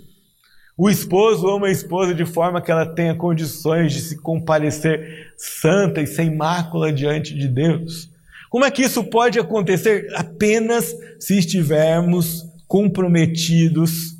O 0.75 0.89
esposo 0.89 1.47
ama 1.47 1.67
a 1.67 1.71
esposa 1.71 2.15
de 2.15 2.25
forma 2.25 2.59
que 2.59 2.71
ela 2.71 2.85
tenha 2.85 3.13
condições 3.13 3.93
de 3.93 4.01
se 4.01 4.17
comparecer 4.17 5.31
santa 5.37 6.01
e 6.01 6.07
sem 6.07 6.35
mácula 6.35 6.91
diante 6.91 7.35
de 7.35 7.47
Deus. 7.47 8.09
Como 8.49 8.65
é 8.65 8.71
que 8.71 8.81
isso 8.81 9.03
pode 9.03 9.39
acontecer? 9.39 10.07
Apenas 10.15 10.95
se 11.19 11.37
estivermos 11.37 12.43
comprometidos 12.67 14.15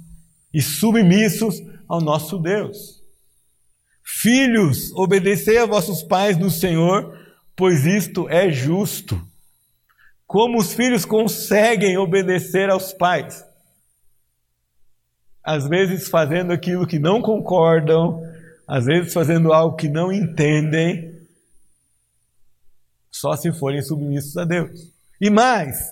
e 0.54 0.62
submissos 0.62 1.60
ao 1.88 1.99
nosso 1.99 2.38
Deus. 2.38 3.03
Filhos, 4.21 4.91
obedecei 4.93 5.58
a 5.58 5.65
vossos 5.65 6.04
pais 6.04 6.38
no 6.38 6.49
Senhor, 6.49 7.17
pois 7.56 7.86
isto 7.86 8.30
é 8.30 8.49
justo. 8.49 9.19
Como 10.28 10.60
os 10.60 10.71
filhos 10.71 11.04
conseguem 11.04 11.97
obedecer 11.97 12.69
aos 12.69 12.93
pais? 12.93 13.43
Às 15.43 15.67
vezes 15.67 16.08
fazendo 16.08 16.54
aquilo 16.54 16.88
que 16.88 16.99
não 16.99 17.21
concordam, 17.21 18.21
às 18.67 18.86
vezes 18.86 19.12
fazendo 19.12 19.52
algo 19.52 19.76
que 19.76 19.89
não 19.89 20.12
entendem, 20.12 21.19
só 23.12 23.36
se 23.36 23.52
forem 23.52 23.82
submissos 23.82 24.38
a 24.38 24.45
Deus. 24.45 24.93
E 25.19 25.30
mais, 25.30 25.91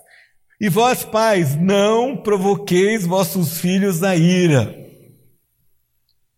e 0.60 0.70
vós 0.70 1.04
pais, 1.04 1.56
não 1.56 2.16
provoqueis 2.16 3.06
vossos 3.06 3.60
filhos 3.60 4.04
a 4.04 4.16
ira. 4.16 4.81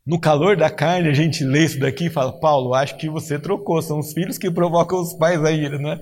No 0.06 0.20
calor 0.20 0.58
da 0.58 0.70
carne, 0.70 1.08
a 1.08 1.14
gente 1.14 1.46
lê 1.46 1.64
isso 1.64 1.80
daqui 1.80 2.08
e 2.08 2.10
fala, 2.10 2.38
Paulo, 2.38 2.74
acho 2.74 2.98
que 2.98 3.10
você 3.10 3.40
trocou, 3.40 3.82
são 3.82 4.00
os 4.00 4.12
filhos 4.12 4.38
que 4.38 4.52
provocam 4.52 5.02
os 5.02 5.14
pais 5.14 5.44
a 5.44 5.52
ira, 5.52 5.78
né? 5.78 5.98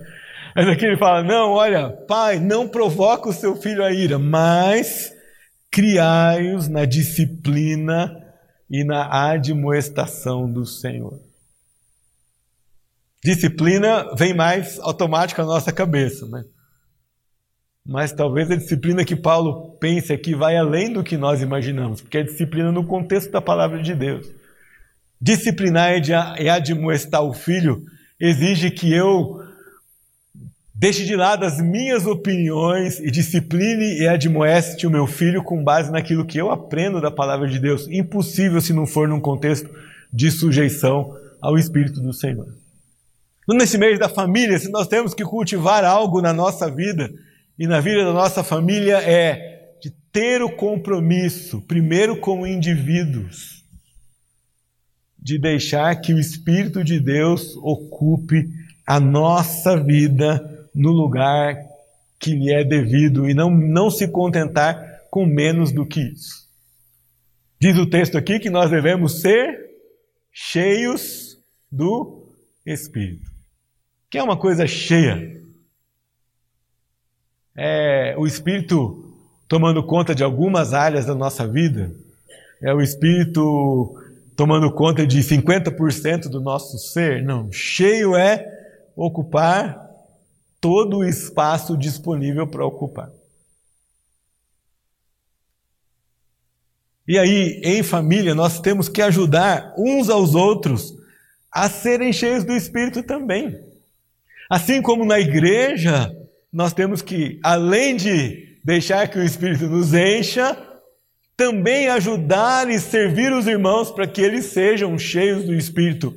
Mas 0.55 0.67
aqui 0.67 0.85
ele 0.85 0.97
fala, 0.97 1.23
não, 1.23 1.51
olha, 1.51 1.89
pai, 2.07 2.39
não 2.39 2.67
provoca 2.67 3.29
o 3.29 3.33
seu 3.33 3.55
filho 3.55 3.83
a 3.83 3.91
ira, 3.91 4.17
mas 4.17 5.13
criai-os 5.69 6.67
na 6.67 6.83
disciplina 6.83 8.17
e 8.69 8.83
na 8.83 9.31
admoestação 9.31 10.51
do 10.51 10.65
Senhor. 10.65 11.19
Disciplina 13.23 14.15
vem 14.15 14.33
mais 14.33 14.79
automática 14.79 15.43
na 15.43 15.49
nossa 15.49 15.71
cabeça, 15.71 16.25
né? 16.27 16.43
Mas 17.85 18.11
talvez 18.11 18.49
a 18.51 18.55
disciplina 18.55 19.03
que 19.03 19.15
Paulo 19.15 19.71
pense 19.79 20.13
aqui 20.13 20.35
vai 20.35 20.55
além 20.55 20.93
do 20.93 21.03
que 21.03 21.17
nós 21.17 21.41
imaginamos, 21.41 22.01
porque 22.01 22.19
é 22.19 22.23
disciplina 22.23 22.71
no 22.71 22.85
contexto 22.85 23.31
da 23.31 23.41
palavra 23.41 23.81
de 23.81 23.95
Deus. 23.95 24.27
Disciplinar 25.19 25.93
e 26.39 26.49
admoestar 26.49 27.23
o 27.23 27.33
filho 27.33 27.83
exige 28.19 28.71
que 28.71 28.93
eu 28.93 29.41
deixe 30.73 31.05
de 31.05 31.15
lado 31.15 31.45
as 31.45 31.59
minhas 31.61 32.07
opiniões 32.07 32.99
e 32.99 33.11
discipline 33.11 33.99
e 33.99 34.07
admoeste 34.07 34.87
o 34.87 34.89
meu 34.89 35.05
filho 35.05 35.43
com 35.43 35.63
base 35.63 35.91
naquilo 35.91 36.25
que 36.25 36.39
eu 36.39 36.49
aprendo 36.49 37.01
da 37.01 37.11
palavra 37.11 37.47
de 37.47 37.59
Deus. 37.59 37.87
Impossível 37.87 38.61
se 38.61 38.73
não 38.73 38.87
for 38.87 39.07
num 39.07 39.19
contexto 39.19 39.69
de 40.11 40.31
sujeição 40.31 41.15
ao 41.41 41.57
Espírito 41.57 41.99
do 41.99 42.13
Senhor. 42.13 42.47
Nesse 43.47 43.77
mês 43.77 43.99
da 43.99 44.07
família, 44.07 44.57
se 44.57 44.69
nós 44.69 44.87
temos 44.87 45.13
que 45.13 45.23
cultivar 45.23 45.83
algo 45.83 46.21
na 46.21 46.31
nossa 46.31 46.69
vida 46.69 47.11
e 47.57 47.67
na 47.67 47.79
vida 47.79 48.03
da 48.03 48.13
nossa 48.13 48.43
família, 48.43 48.97
é 48.97 49.75
de 49.81 49.91
ter 50.11 50.41
o 50.41 50.55
compromisso, 50.55 51.61
primeiro 51.61 52.19
com 52.19 52.45
indivíduos, 52.45 53.63
de 55.17 55.37
deixar 55.37 55.95
que 56.01 56.13
o 56.13 56.19
Espírito 56.19 56.83
de 56.83 56.99
Deus 56.99 57.55
ocupe 57.57 58.49
a 58.87 58.99
nossa 58.99 59.81
vida 59.81 60.69
no 60.73 60.91
lugar 60.91 61.57
que 62.19 62.31
lhe 62.33 62.53
é 62.53 62.63
devido 62.63 63.29
e 63.29 63.33
não, 63.33 63.49
não 63.49 63.89
se 63.89 64.07
contentar 64.07 65.01
com 65.09 65.25
menos 65.25 65.71
do 65.71 65.85
que 65.85 66.01
isso. 66.01 66.49
Diz 67.59 67.77
o 67.77 67.85
texto 67.85 68.17
aqui 68.17 68.39
que 68.39 68.49
nós 68.49 68.71
devemos 68.71 69.21
ser 69.21 69.59
cheios 70.31 71.37
do 71.71 72.27
Espírito 72.65 73.31
que 74.11 74.17
é 74.17 74.23
uma 74.23 74.37
coisa 74.37 74.67
cheia. 74.67 75.41
É 77.55 78.15
o 78.17 78.25
Espírito 78.25 79.13
tomando 79.47 79.83
conta 79.83 80.15
de 80.15 80.23
algumas 80.23 80.73
áreas 80.73 81.05
da 81.05 81.13
nossa 81.13 81.45
vida, 81.45 81.91
é 82.61 82.73
o 82.73 82.81
Espírito 82.81 83.95
tomando 84.35 84.71
conta 84.71 85.05
de 85.05 85.19
50% 85.19 86.29
do 86.29 86.39
nosso 86.39 86.77
ser. 86.77 87.21
Não, 87.23 87.51
cheio 87.51 88.15
é 88.15 88.45
ocupar 88.95 89.89
todo 90.59 90.99
o 90.99 91.03
espaço 91.03 91.75
disponível 91.75 92.47
para 92.47 92.65
ocupar. 92.65 93.11
E 97.07 97.17
aí, 97.17 97.59
em 97.63 97.83
família, 97.83 98.33
nós 98.33 98.59
temos 98.61 98.87
que 98.87 99.01
ajudar 99.01 99.73
uns 99.77 100.09
aos 100.09 100.33
outros 100.33 100.95
a 101.51 101.67
serem 101.67 102.13
cheios 102.13 102.43
do 102.43 102.53
Espírito 102.53 103.03
também. 103.03 103.59
Assim 104.49 104.81
como 104.81 105.03
na 105.03 105.19
igreja, 105.19 106.15
nós 106.51 106.73
temos 106.73 107.01
que, 107.01 107.39
além 107.43 107.95
de 107.95 108.57
deixar 108.63 109.07
que 109.07 109.17
o 109.17 109.23
Espírito 109.23 109.67
nos 109.67 109.93
encha, 109.93 110.57
também 111.37 111.87
ajudar 111.87 112.69
e 112.69 112.79
servir 112.79 113.31
os 113.31 113.47
irmãos 113.47 113.89
para 113.89 114.07
que 114.07 114.21
eles 114.21 114.45
sejam 114.45 114.97
cheios 114.99 115.45
do 115.45 115.53
Espírito, 115.53 116.13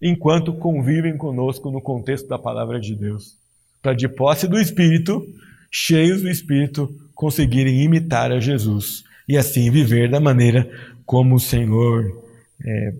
enquanto 0.00 0.54
convivem 0.54 1.16
conosco 1.16 1.70
no 1.70 1.80
contexto 1.80 2.28
da 2.28 2.38
palavra 2.38 2.80
de 2.80 2.94
Deus. 2.94 3.36
Para, 3.82 3.94
de 3.94 4.08
posse 4.08 4.46
do 4.46 4.58
Espírito, 4.58 5.26
cheios 5.70 6.22
do 6.22 6.30
Espírito, 6.30 6.88
conseguirem 7.14 7.82
imitar 7.82 8.32
a 8.32 8.40
Jesus 8.40 9.04
e 9.28 9.36
assim 9.36 9.70
viver 9.70 10.10
da 10.10 10.20
maneira 10.20 10.70
como 11.04 11.34
o 11.34 11.40
Senhor 11.40 12.22
é, 12.64 12.94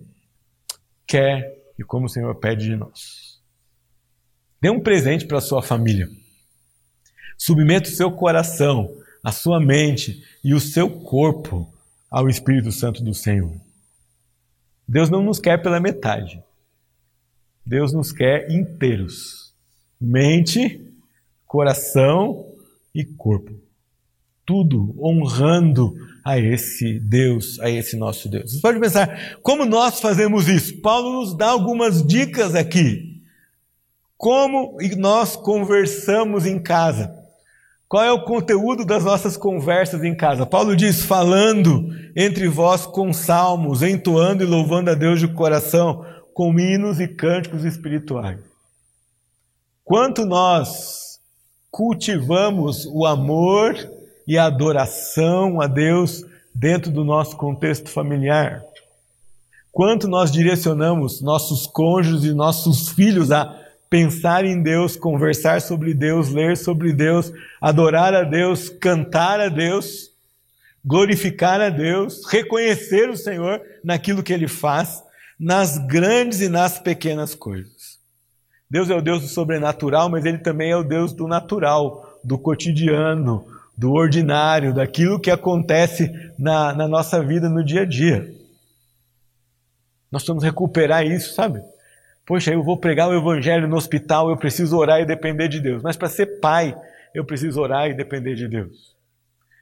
quer 1.07 1.55
e 1.79 1.83
como 1.83 2.05
o 2.05 2.09
Senhor 2.09 2.35
pede 2.35 2.65
de 2.65 2.75
nós. 2.75 3.34
Dê 4.65 4.71
um 4.71 4.79
presente 4.79 5.27
para 5.27 5.37
a 5.37 5.41
sua 5.41 5.61
família. 5.61 6.09
Submeta 7.37 7.87
o 7.87 7.91
seu 7.91 8.11
coração, 8.11 8.91
a 9.23 9.31
sua 9.31 9.59
mente 9.59 10.23
e 10.43 10.55
o 10.55 10.59
seu 10.59 10.89
corpo 10.89 11.71
ao 12.09 12.27
Espírito 12.27 12.71
Santo 12.71 13.03
do 13.03 13.13
Senhor. 13.13 13.53
Deus 14.87 15.07
não 15.07 15.21
nos 15.21 15.37
quer 15.37 15.61
pela 15.61 15.79
metade. 15.79 16.41
Deus 17.63 17.93
nos 17.93 18.11
quer 18.11 18.49
inteiros. 18.49 19.53
Mente, 20.01 20.81
coração 21.45 22.47
e 22.91 23.05
corpo. 23.05 23.53
Tudo 24.43 24.95
honrando 24.99 25.95
a 26.25 26.39
esse 26.39 26.99
Deus, 27.01 27.59
a 27.59 27.69
esse 27.69 27.95
nosso 27.95 28.27
Deus. 28.27 28.53
Você 28.53 28.61
pode 28.61 28.79
pensar, 28.79 29.37
como 29.43 29.63
nós 29.63 29.99
fazemos 29.99 30.47
isso? 30.47 30.81
Paulo 30.81 31.19
nos 31.19 31.37
dá 31.37 31.49
algumas 31.49 32.03
dicas 32.03 32.55
aqui. 32.55 33.14
Como 34.17 34.77
nós 34.97 35.35
conversamos 35.35 36.45
em 36.45 36.59
casa? 36.59 37.13
Qual 37.87 38.03
é 38.03 38.11
o 38.11 38.23
conteúdo 38.23 38.83
das 38.83 39.03
nossas 39.03 39.37
conversas 39.37 40.03
em 40.03 40.15
casa? 40.15 40.45
Paulo 40.45 40.75
diz: 40.75 41.03
falando 41.03 41.89
entre 42.15 42.47
vós 42.47 42.85
com 42.85 43.13
salmos, 43.13 43.83
entoando 43.83 44.43
e 44.43 44.47
louvando 44.47 44.89
a 44.89 44.95
Deus 44.95 45.19
de 45.19 45.27
coração, 45.27 46.05
com 46.33 46.59
hinos 46.59 46.99
e 46.99 47.07
cânticos 47.07 47.63
espirituais. 47.63 48.39
Quanto 49.83 50.25
nós 50.25 51.19
cultivamos 51.69 52.85
o 52.85 53.05
amor 53.05 53.75
e 54.27 54.37
a 54.37 54.45
adoração 54.45 55.61
a 55.61 55.67
Deus 55.67 56.23
dentro 56.53 56.89
do 56.89 57.03
nosso 57.03 57.35
contexto 57.35 57.89
familiar. 57.89 58.63
Quanto 59.71 60.07
nós 60.07 60.31
direcionamos 60.31 61.21
nossos 61.21 61.67
cônjuges 61.67 62.23
e 62.23 62.33
nossos 62.33 62.89
filhos 62.89 63.29
a 63.29 63.64
pensar 63.95 64.43
em 64.43 64.61
Deus, 64.61 64.97
conversar 64.97 65.61
sobre 65.61 65.93
Deus, 65.93 66.27
ler 66.27 66.57
sobre 66.57 66.91
Deus, 66.91 67.31
adorar 67.61 68.13
a 68.13 68.23
Deus, 68.23 68.67
cantar 68.67 69.39
a 69.39 69.47
Deus, 69.47 70.11
glorificar 70.83 71.61
a 71.61 71.69
Deus, 71.69 72.29
reconhecer 72.29 73.09
o 73.09 73.15
Senhor 73.15 73.61
naquilo 73.81 74.21
que 74.21 74.33
Ele 74.33 74.49
faz, 74.49 75.01
nas 75.39 75.77
grandes 75.77 76.41
e 76.41 76.49
nas 76.49 76.77
pequenas 76.77 77.33
coisas. 77.33 77.97
Deus 78.69 78.89
é 78.89 78.95
o 78.95 79.01
Deus 79.01 79.21
do 79.21 79.29
sobrenatural, 79.29 80.09
mas 80.09 80.25
Ele 80.25 80.39
também 80.39 80.71
é 80.71 80.75
o 80.75 80.83
Deus 80.83 81.13
do 81.13 81.25
natural, 81.25 82.19
do 82.21 82.37
cotidiano, 82.37 83.47
do 83.77 83.93
ordinário, 83.93 84.73
daquilo 84.73 85.21
que 85.21 85.31
acontece 85.31 86.11
na, 86.37 86.73
na 86.73 86.85
nossa 86.85 87.23
vida 87.23 87.47
no 87.47 87.63
dia 87.63 87.83
a 87.83 87.85
dia. 87.85 88.29
Nós 90.11 90.21
precisamos 90.21 90.43
recuperar 90.43 91.05
isso, 91.05 91.33
sabe? 91.33 91.63
Poxa, 92.25 92.51
eu 92.51 92.63
vou 92.63 92.77
pregar 92.77 93.07
o 93.07 93.15
evangelho 93.15 93.67
no 93.67 93.77
hospital, 93.77 94.29
eu 94.29 94.37
preciso 94.37 94.75
orar 94.77 94.99
e 94.99 95.05
depender 95.05 95.47
de 95.47 95.59
Deus. 95.59 95.83
Mas 95.83 95.95
para 95.95 96.09
ser 96.09 96.39
pai, 96.39 96.75
eu 97.13 97.23
preciso 97.23 97.61
orar 97.61 97.87
e 97.87 97.93
depender 97.93 98.33
de 98.33 98.47
Deus. 98.47 98.95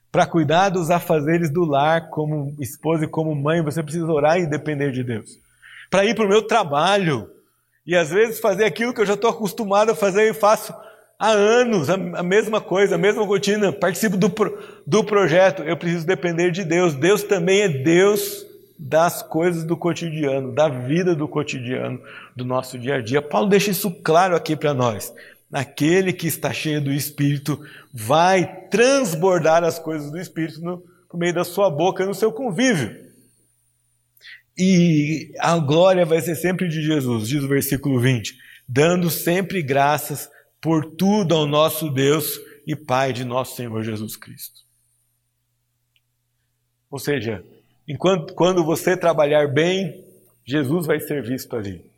Para 0.09 0.25
cuidar 0.25 0.69
dos 0.69 0.89
afazeres 0.89 1.49
do 1.49 1.65
lar, 1.65 2.09
como 2.09 2.55
esposa 2.59 3.03
e 3.03 3.07
como 3.07 3.35
mãe, 3.35 3.61
você 3.61 3.83
precisa 3.83 4.05
orar 4.05 4.39
e 4.39 4.45
depender 4.45 4.91
de 4.91 5.03
Deus. 5.03 5.39
Para 5.89 6.05
ir 6.05 6.15
para 6.15 6.25
o 6.25 6.29
meu 6.29 6.43
trabalho 6.43 7.29
e 7.85 7.95
às 7.95 8.11
vezes 8.11 8.39
fazer 8.39 8.63
aquilo 8.63 8.93
que 8.93 9.01
eu 9.01 9.05
já 9.05 9.15
estou 9.15 9.29
acostumado 9.29 9.91
a 9.91 9.95
fazer 9.95 10.29
e 10.29 10.33
faço 10.33 10.73
há 11.19 11.31
anos, 11.31 11.89
a, 11.89 12.23
mesma 12.23 12.61
coisa, 12.61 12.95
a 12.95 12.97
mesma 12.97 13.25
rotina, 13.25 13.73
participo 13.73 14.15
do, 14.15 14.31
do 14.87 15.03
projeto, 15.03 15.63
eu 15.63 15.75
preciso 15.75 16.05
depender 16.05 16.51
de 16.51 16.63
Deus. 16.63 16.95
Deus 16.95 17.23
também 17.23 17.61
é 17.61 17.67
Deus 17.67 18.45
das 18.85 19.21
coisas 19.21 19.63
do 19.63 19.77
cotidiano, 19.77 20.53
da 20.53 20.67
vida 20.67 21.15
do 21.15 21.25
cotidiano, 21.25 22.01
do 22.35 22.43
nosso 22.43 22.77
dia 22.77 22.95
a 22.95 23.01
dia. 23.01 23.21
Paulo 23.21 23.47
deixa 23.47 23.71
isso 23.71 23.89
claro 23.89 24.35
aqui 24.35 24.57
para 24.57 24.73
nós. 24.73 25.13
naquele 25.49 26.11
que 26.11 26.25
está 26.25 26.51
cheio 26.51 26.83
do 26.83 26.91
Espírito, 26.91 27.63
vai 27.93 28.67
transbordar 28.69 29.63
as 29.63 29.77
coisas 29.77 30.09
do 30.09 30.19
Espírito 30.19 30.59
no, 30.61 30.83
no 31.13 31.19
meio 31.19 31.31
da 31.31 31.43
sua 31.43 31.69
boca, 31.69 32.07
no 32.07 32.15
seu 32.15 32.31
convívio. 32.31 32.91
E 34.57 35.31
a 35.39 35.55
glória 35.59 36.07
vai 36.07 36.19
ser 36.21 36.35
sempre 36.35 36.67
de 36.67 36.81
Jesus, 36.81 37.27
diz 37.27 37.43
o 37.43 37.47
versículo 37.47 37.99
20, 37.99 38.35
dando 38.67 39.11
sempre 39.11 39.61
graças 39.61 40.27
por 40.59 40.95
tudo 40.95 41.35
ao 41.35 41.45
nosso 41.45 41.87
Deus 41.87 42.39
e 42.65 42.75
Pai 42.75 43.13
de 43.13 43.23
nosso 43.23 43.55
Senhor 43.55 43.83
Jesus 43.83 44.15
Cristo. 44.15 44.61
Ou 46.89 46.97
seja, 46.97 47.45
enquanto 47.87 48.33
quando 48.33 48.63
você 48.63 48.97
trabalhar 48.97 49.47
bem, 49.47 50.03
Jesus 50.45 50.85
vai 50.85 50.99
ser 50.99 51.23
visto 51.23 51.55
ali 51.55 51.93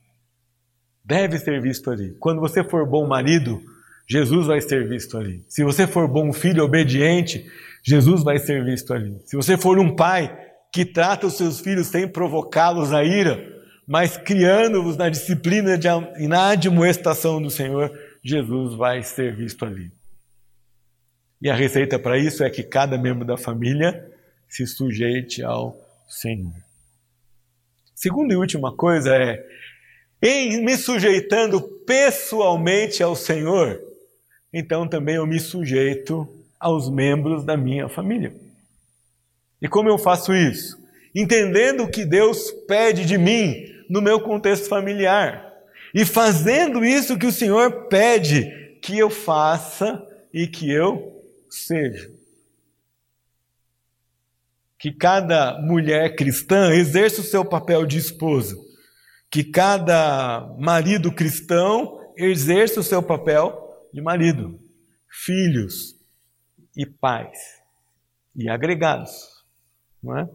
deve 1.06 1.38
ser 1.38 1.62
visto 1.62 1.92
ali. 1.92 2.16
Quando 2.20 2.42
você 2.42 2.64
for 2.64 2.86
bom 2.86 3.08
marido, 3.08 3.62
Jesus 4.08 4.48
vai 4.48 4.60
ser 4.60 4.88
visto 4.88 5.18
ali. 5.18 5.44
Se 5.48 5.64
você 5.64 5.86
for 5.86 6.08
bom 6.08 6.34
filho 6.34 6.64
obediente, 6.64 7.46
Jesus 7.84 8.24
vai 8.24 8.40
ser 8.40 8.66
visto 8.66 8.94
ali. 8.94 9.16
Se 9.26 9.36
você 9.36 9.56
for 9.56 9.78
um 9.78 9.96
pai 9.96 10.36
que 10.74 10.84
trata 10.84 11.28
os 11.28 11.38
seus 11.38 11.60
filhos 11.60 11.88
sem 11.88 12.08
provocá-los 12.08 12.92
à 12.92 13.04
ira, 13.04 13.54
mas 13.88 14.18
criando-os 14.18 14.98
na 14.98 15.10
disciplina 15.10 15.80
e 16.18 16.28
na 16.28 16.50
admoestação 16.50 17.40
do 17.40 17.52
Senhor, 17.52 17.92
Jesus 18.24 18.74
vai 18.74 19.04
ser 19.04 19.36
visto 19.36 19.64
ali. 19.64 19.92
E 21.40 21.50
a 21.50 21.54
receita 21.54 22.00
para 22.00 22.18
isso 22.18 22.44
é 22.44 22.50
que 22.50 22.64
cada 22.64 22.98
membro 22.98 23.24
da 23.24 23.38
família 23.38 24.04
se 24.56 24.66
sujeite 24.66 25.44
ao 25.44 25.76
Senhor. 26.08 26.54
Segunda 27.94 28.34
e 28.34 28.38
última 28.38 28.74
coisa 28.74 29.14
é 29.14 29.46
em 30.22 30.64
me 30.64 30.78
sujeitando 30.78 31.62
pessoalmente 31.62 33.04
ao 33.04 33.18
Senhor, 33.18 33.82
então 34.54 34.88
também 34.88 35.16
eu 35.16 35.28
me 35.28 35.42
sujeito 35.42 36.26
aos 36.58 36.90
membros 36.90 37.44
da 37.44 37.58
minha 37.58 37.90
família. 37.90 38.34
E 39.62 39.68
como 39.68 39.90
eu 39.90 39.98
faço 39.98 40.34
isso? 40.34 40.82
Entendendo 41.14 41.84
o 41.84 41.92
que 41.92 42.06
Deus 42.06 42.50
pede 42.66 43.06
de 43.06 43.18
mim 43.18 43.76
no 43.90 44.02
meu 44.02 44.22
contexto 44.22 44.70
familiar 44.70 45.54
e 45.94 46.06
fazendo 46.06 46.86
isso 46.86 47.18
que 47.18 47.28
o 47.28 47.32
Senhor 47.32 47.88
pede 47.90 48.78
que 48.82 48.98
eu 48.98 49.10
faça 49.10 50.02
e 50.34 50.48
que 50.48 50.72
eu 50.72 51.22
seja. 51.50 52.15
Que 54.86 54.92
cada 54.92 55.60
mulher 55.64 56.16
cristã 56.16 56.70
exerça 56.70 57.22
o 57.22 57.24
seu 57.24 57.44
papel 57.44 57.88
de 57.88 57.98
esposa 57.98 58.56
que 59.32 59.44
cada 59.44 60.48
marido 60.60 61.12
cristão 61.12 62.00
exerça 62.16 62.80
o 62.80 62.84
seu 62.84 63.02
papel 63.02 63.84
de 63.92 64.00
marido, 64.00 64.60
filhos 65.26 65.96
e 66.78 66.86
pais 66.86 67.38
e 68.36 68.48
agregados, 68.48 69.12
não 70.02 70.20
é? 70.20 70.30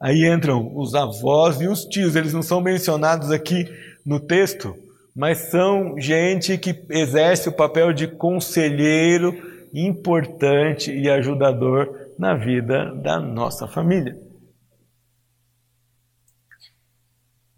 Aí 0.00 0.24
entram 0.24 0.74
os 0.78 0.94
avós 0.94 1.60
e 1.60 1.66
os 1.66 1.84
tios, 1.84 2.14
eles 2.14 2.32
não 2.32 2.40
são 2.40 2.60
mencionados 2.60 3.32
aqui 3.32 3.66
no 4.06 4.20
texto, 4.20 4.74
mas 5.12 5.50
são 5.50 6.00
gente 6.00 6.56
que 6.56 6.86
exerce 6.88 7.48
o 7.48 7.52
papel 7.52 7.92
de 7.92 8.06
conselheiro 8.06 9.34
importante 9.74 10.90
e 10.90 11.10
ajudador 11.10 12.07
na 12.18 12.34
vida 12.34 12.92
da 12.96 13.20
nossa 13.20 13.68
família. 13.68 14.18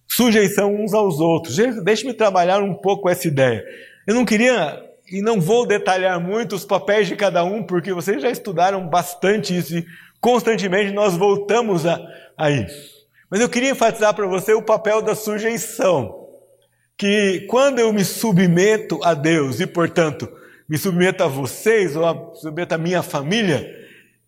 Sujeição 0.06 0.74
uns 0.74 0.92
aos 0.92 1.18
outros. 1.18 1.56
Deixe-me 1.82 2.12
trabalhar 2.12 2.62
um 2.62 2.74
pouco 2.74 3.08
essa 3.08 3.26
ideia. 3.26 3.64
Eu 4.06 4.14
não 4.14 4.24
queria 4.24 4.84
e 5.10 5.22
não 5.22 5.40
vou 5.40 5.66
detalhar 5.66 6.20
muito 6.20 6.54
os 6.54 6.64
papéis 6.64 7.08
de 7.08 7.16
cada 7.16 7.42
um, 7.42 7.62
porque 7.62 7.92
vocês 7.92 8.20
já 8.20 8.30
estudaram 8.30 8.86
bastante 8.88 9.56
isso 9.56 9.78
e 9.78 9.86
constantemente 10.20 10.92
nós 10.92 11.16
voltamos 11.16 11.86
a, 11.86 11.98
a 12.36 12.50
isso. 12.50 13.00
Mas 13.30 13.40
eu 13.40 13.48
queria 13.48 13.70
enfatizar 13.70 14.14
para 14.14 14.26
você 14.26 14.52
o 14.52 14.62
papel 14.62 15.00
da 15.00 15.14
sujeição. 15.14 16.18
Que 16.98 17.46
quando 17.48 17.78
eu 17.78 17.92
me 17.92 18.04
submeto 18.04 19.00
a 19.02 19.14
Deus 19.14 19.58
e, 19.58 19.66
portanto, 19.66 20.28
me 20.68 20.76
submeto 20.76 21.24
a 21.24 21.28
vocês 21.28 21.96
ou 21.96 22.04
a, 22.04 22.34
submeto 22.34 22.74
a 22.74 22.78
minha 22.78 23.02
família, 23.02 23.79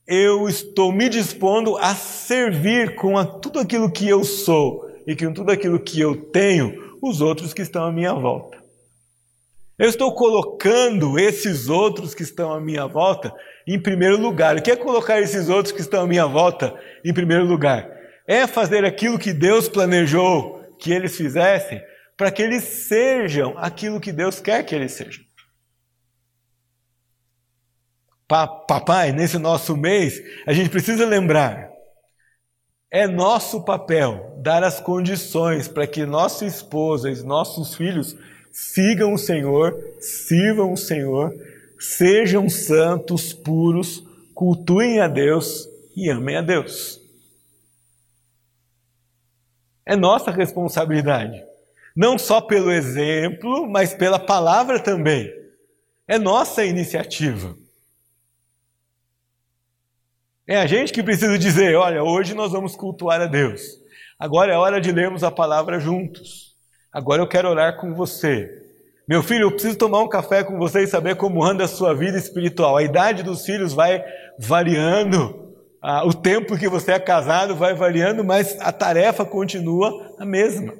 eu 0.06 0.48
estou 0.48 0.92
me 0.92 1.08
dispondo 1.08 1.76
a 1.76 1.94
servir 1.94 2.94
com 2.96 3.16
a, 3.16 3.24
tudo 3.24 3.58
aquilo 3.58 3.90
que 3.90 4.08
eu 4.08 4.24
sou 4.24 4.90
e 5.06 5.14
com 5.14 5.32
tudo 5.32 5.50
aquilo 5.50 5.78
que 5.78 6.00
eu 6.00 6.16
tenho, 6.16 6.96
os 7.00 7.20
outros 7.20 7.52
que 7.52 7.62
estão 7.62 7.84
à 7.84 7.92
minha 7.92 8.12
volta. 8.12 8.62
Eu 9.78 9.88
estou 9.88 10.14
colocando 10.14 11.18
esses 11.18 11.68
outros 11.68 12.14
que 12.14 12.22
estão 12.22 12.52
à 12.52 12.60
minha 12.60 12.86
volta 12.86 13.34
em 13.66 13.80
primeiro 13.80 14.16
lugar. 14.16 14.56
O 14.56 14.62
que 14.62 14.70
é 14.70 14.76
colocar 14.76 15.20
esses 15.20 15.48
outros 15.48 15.72
que 15.72 15.80
estão 15.80 16.02
à 16.02 16.06
minha 16.06 16.26
volta 16.26 16.74
em 17.04 17.12
primeiro 17.12 17.44
lugar? 17.44 17.90
É 18.26 18.46
fazer 18.46 18.84
aquilo 18.84 19.18
que 19.18 19.32
Deus 19.32 19.68
planejou 19.68 20.60
que 20.78 20.92
eles 20.92 21.16
fizessem 21.16 21.82
para 22.16 22.30
que 22.30 22.42
eles 22.42 22.62
sejam 22.62 23.54
aquilo 23.56 24.00
que 24.00 24.12
Deus 24.12 24.38
quer 24.38 24.64
que 24.64 24.74
eles 24.74 24.92
sejam. 24.92 25.24
Papai, 28.66 29.12
nesse 29.12 29.38
nosso 29.38 29.76
mês, 29.76 30.22
a 30.46 30.52
gente 30.52 30.70
precisa 30.70 31.04
lembrar 31.04 31.72
é 32.92 33.08
nosso 33.08 33.62
papel 33.64 34.36
dar 34.42 34.62
as 34.62 34.78
condições 34.78 35.66
para 35.66 35.86
que 35.86 36.04
nossa 36.04 36.44
esposa 36.44 37.10
e 37.10 37.22
nossos 37.22 37.74
filhos 37.74 38.14
sigam 38.52 39.14
o 39.14 39.18
Senhor, 39.18 39.74
sirvam 39.98 40.74
o 40.74 40.76
Senhor, 40.76 41.34
sejam 41.80 42.50
santos, 42.50 43.32
puros, 43.32 44.04
cultuem 44.34 45.00
a 45.00 45.08
Deus 45.08 45.66
e 45.96 46.10
amem 46.10 46.36
a 46.36 46.42
Deus. 46.42 47.00
É 49.86 49.96
nossa 49.96 50.30
responsabilidade, 50.30 51.42
não 51.96 52.18
só 52.18 52.42
pelo 52.42 52.70
exemplo, 52.70 53.66
mas 53.70 53.94
pela 53.94 54.18
palavra 54.18 54.78
também. 54.78 55.32
É 56.06 56.18
nossa 56.18 56.62
iniciativa. 56.62 57.56
É 60.52 60.58
a 60.58 60.66
gente 60.66 60.92
que 60.92 61.02
precisa 61.02 61.38
dizer: 61.38 61.74
olha, 61.76 62.04
hoje 62.04 62.34
nós 62.34 62.52
vamos 62.52 62.76
cultuar 62.76 63.18
a 63.22 63.26
Deus. 63.26 63.62
Agora 64.18 64.52
é 64.52 64.56
hora 64.58 64.82
de 64.82 64.92
lermos 64.92 65.24
a 65.24 65.30
palavra 65.30 65.80
juntos. 65.80 66.54
Agora 66.92 67.22
eu 67.22 67.26
quero 67.26 67.48
orar 67.48 67.80
com 67.80 67.94
você. 67.94 68.50
Meu 69.08 69.22
filho, 69.22 69.44
eu 69.44 69.52
preciso 69.52 69.78
tomar 69.78 70.02
um 70.02 70.08
café 70.10 70.44
com 70.44 70.58
você 70.58 70.82
e 70.82 70.86
saber 70.86 71.16
como 71.16 71.42
anda 71.42 71.64
a 71.64 71.68
sua 71.68 71.94
vida 71.94 72.18
espiritual. 72.18 72.76
A 72.76 72.82
idade 72.82 73.22
dos 73.22 73.46
filhos 73.46 73.72
vai 73.72 74.04
variando, 74.38 75.54
o 76.04 76.12
tempo 76.12 76.58
que 76.58 76.68
você 76.68 76.92
é 76.92 76.98
casado 76.98 77.56
vai 77.56 77.72
variando, 77.72 78.22
mas 78.22 78.54
a 78.60 78.70
tarefa 78.70 79.24
continua 79.24 80.14
a 80.18 80.26
mesma. 80.26 80.74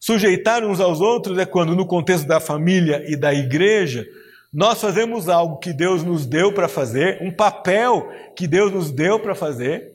Sujeitar 0.00 0.64
uns 0.64 0.80
aos 0.80 1.02
outros 1.02 1.36
é 1.36 1.44
quando, 1.44 1.76
no 1.76 1.84
contexto 1.84 2.26
da 2.26 2.40
família 2.40 3.04
e 3.06 3.16
da 3.16 3.34
igreja, 3.34 4.06
nós 4.52 4.80
fazemos 4.80 5.28
algo 5.28 5.58
que 5.58 5.72
Deus 5.72 6.02
nos 6.02 6.26
deu 6.26 6.52
para 6.52 6.68
fazer, 6.68 7.22
um 7.22 7.30
papel 7.30 8.08
que 8.36 8.46
Deus 8.46 8.72
nos 8.72 8.90
deu 8.90 9.20
para 9.20 9.34
fazer, 9.34 9.92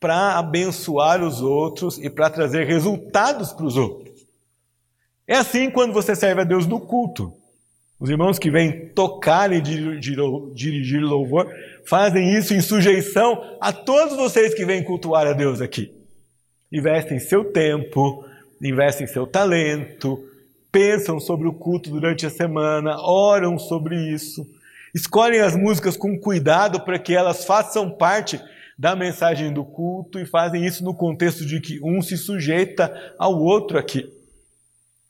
para 0.00 0.38
abençoar 0.38 1.22
os 1.22 1.40
outros 1.40 1.98
e 1.98 2.08
para 2.08 2.30
trazer 2.30 2.66
resultados 2.66 3.52
para 3.52 3.66
os 3.66 3.76
outros. 3.76 4.26
É 5.26 5.36
assim 5.36 5.70
quando 5.70 5.92
você 5.92 6.14
serve 6.14 6.40
a 6.40 6.44
Deus 6.44 6.66
no 6.66 6.80
culto. 6.80 7.32
Os 8.00 8.08
irmãos 8.08 8.38
que 8.38 8.50
vêm 8.50 8.88
tocar 8.90 9.52
e 9.52 9.60
dirigir 9.60 11.02
louvor 11.02 11.52
fazem 11.84 12.32
isso 12.36 12.54
em 12.54 12.60
sujeição 12.60 13.56
a 13.60 13.72
todos 13.72 14.16
vocês 14.16 14.54
que 14.54 14.64
vêm 14.64 14.84
cultuar 14.84 15.26
a 15.26 15.32
Deus 15.32 15.60
aqui. 15.60 15.92
Investem 16.72 17.18
seu 17.18 17.52
tempo, 17.52 18.24
investem 18.62 19.06
seu 19.06 19.26
talento, 19.26 20.22
pensam 20.70 21.18
sobre 21.18 21.48
o 21.48 21.52
culto 21.52 21.90
durante 21.90 22.26
a 22.26 22.30
semana, 22.30 23.00
oram 23.00 23.58
sobre 23.58 23.96
isso, 24.12 24.46
escolhem 24.94 25.40
as 25.40 25.56
músicas 25.56 25.96
com 25.96 26.18
cuidado 26.18 26.80
para 26.80 26.98
que 26.98 27.14
elas 27.14 27.44
façam 27.44 27.90
parte 27.90 28.40
da 28.78 28.94
mensagem 28.94 29.52
do 29.52 29.64
culto 29.64 30.20
e 30.20 30.26
fazem 30.26 30.64
isso 30.64 30.84
no 30.84 30.94
contexto 30.94 31.44
de 31.44 31.60
que 31.60 31.80
um 31.82 32.00
se 32.00 32.16
sujeita 32.16 32.94
ao 33.18 33.36
outro 33.36 33.76
aqui. 33.76 34.08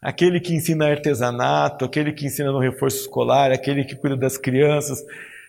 Aquele 0.01 0.41
que 0.41 0.55
ensina 0.55 0.87
artesanato, 0.87 1.85
aquele 1.85 2.13
que 2.13 2.25
ensina 2.25 2.53
no 2.53 2.61
reforço 2.61 3.01
escolar, 3.01 3.51
aquele 3.51 3.85
que 3.85 3.97
cuida 3.97 4.17
das 4.17 4.39
crianças, 4.39 5.03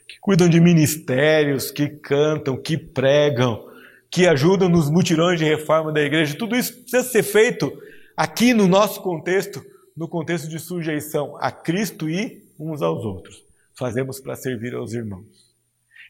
que 0.07 0.19
cuidam 0.19 0.49
de 0.49 0.59
ministérios, 0.59 1.69
que 1.69 1.87
cantam, 1.87 2.57
que 2.57 2.77
pregam, 2.77 3.63
que 4.09 4.27
ajudam 4.27 4.67
nos 4.67 4.89
mutirões 4.89 5.39
de 5.39 5.45
reforma 5.45 5.93
da 5.93 6.01
igreja, 6.01 6.35
tudo 6.35 6.55
isso 6.55 6.73
precisa 6.73 7.03
ser 7.03 7.23
feito 7.23 7.71
aqui 8.17 8.53
no 8.53 8.67
nosso 8.67 9.01
contexto 9.01 9.63
no 9.99 10.07
contexto 10.07 10.47
de 10.47 10.57
sujeição 10.57 11.35
a 11.41 11.51
Cristo 11.51 12.09
e 12.09 12.41
uns 12.57 12.81
aos 12.81 13.03
outros. 13.03 13.43
Fazemos 13.77 14.17
para 14.21 14.33
servir 14.33 14.73
aos 14.73 14.93
irmãos. 14.93 15.53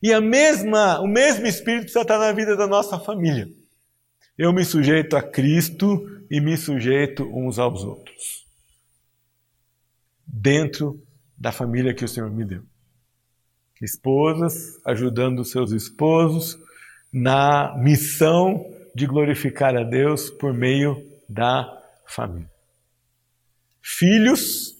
E 0.03 0.13
a 0.13 0.21
mesma, 0.21 0.99
o 0.99 1.07
mesmo 1.07 1.47
espírito 1.47 1.85
precisa 1.85 2.01
estar 2.01 2.19
na 2.19 2.31
vida 2.31 2.55
da 2.55 2.67
nossa 2.67 2.99
família. 2.99 3.49
Eu 4.37 4.53
me 4.53 4.63
sujeito 4.63 5.17
a 5.17 5.23
Cristo 5.23 6.07
e 6.29 6.39
me 6.39 6.55
sujeito 6.55 7.23
uns 7.23 7.57
aos 7.57 7.83
outros. 7.83 8.47
dentro 10.31 11.01
da 11.35 11.51
família 11.51 11.91
que 11.91 12.05
o 12.05 12.07
Senhor 12.07 12.29
me 12.29 12.45
deu. 12.45 12.61
Esposas 13.81 14.79
ajudando 14.85 15.43
seus 15.43 15.71
esposos 15.71 16.59
na 17.11 17.75
missão 17.79 18.63
de 18.93 19.07
glorificar 19.07 19.75
a 19.75 19.83
Deus 19.83 20.29
por 20.29 20.53
meio 20.53 21.03
da 21.27 21.81
família. 22.05 22.58
Filhos 23.81 24.79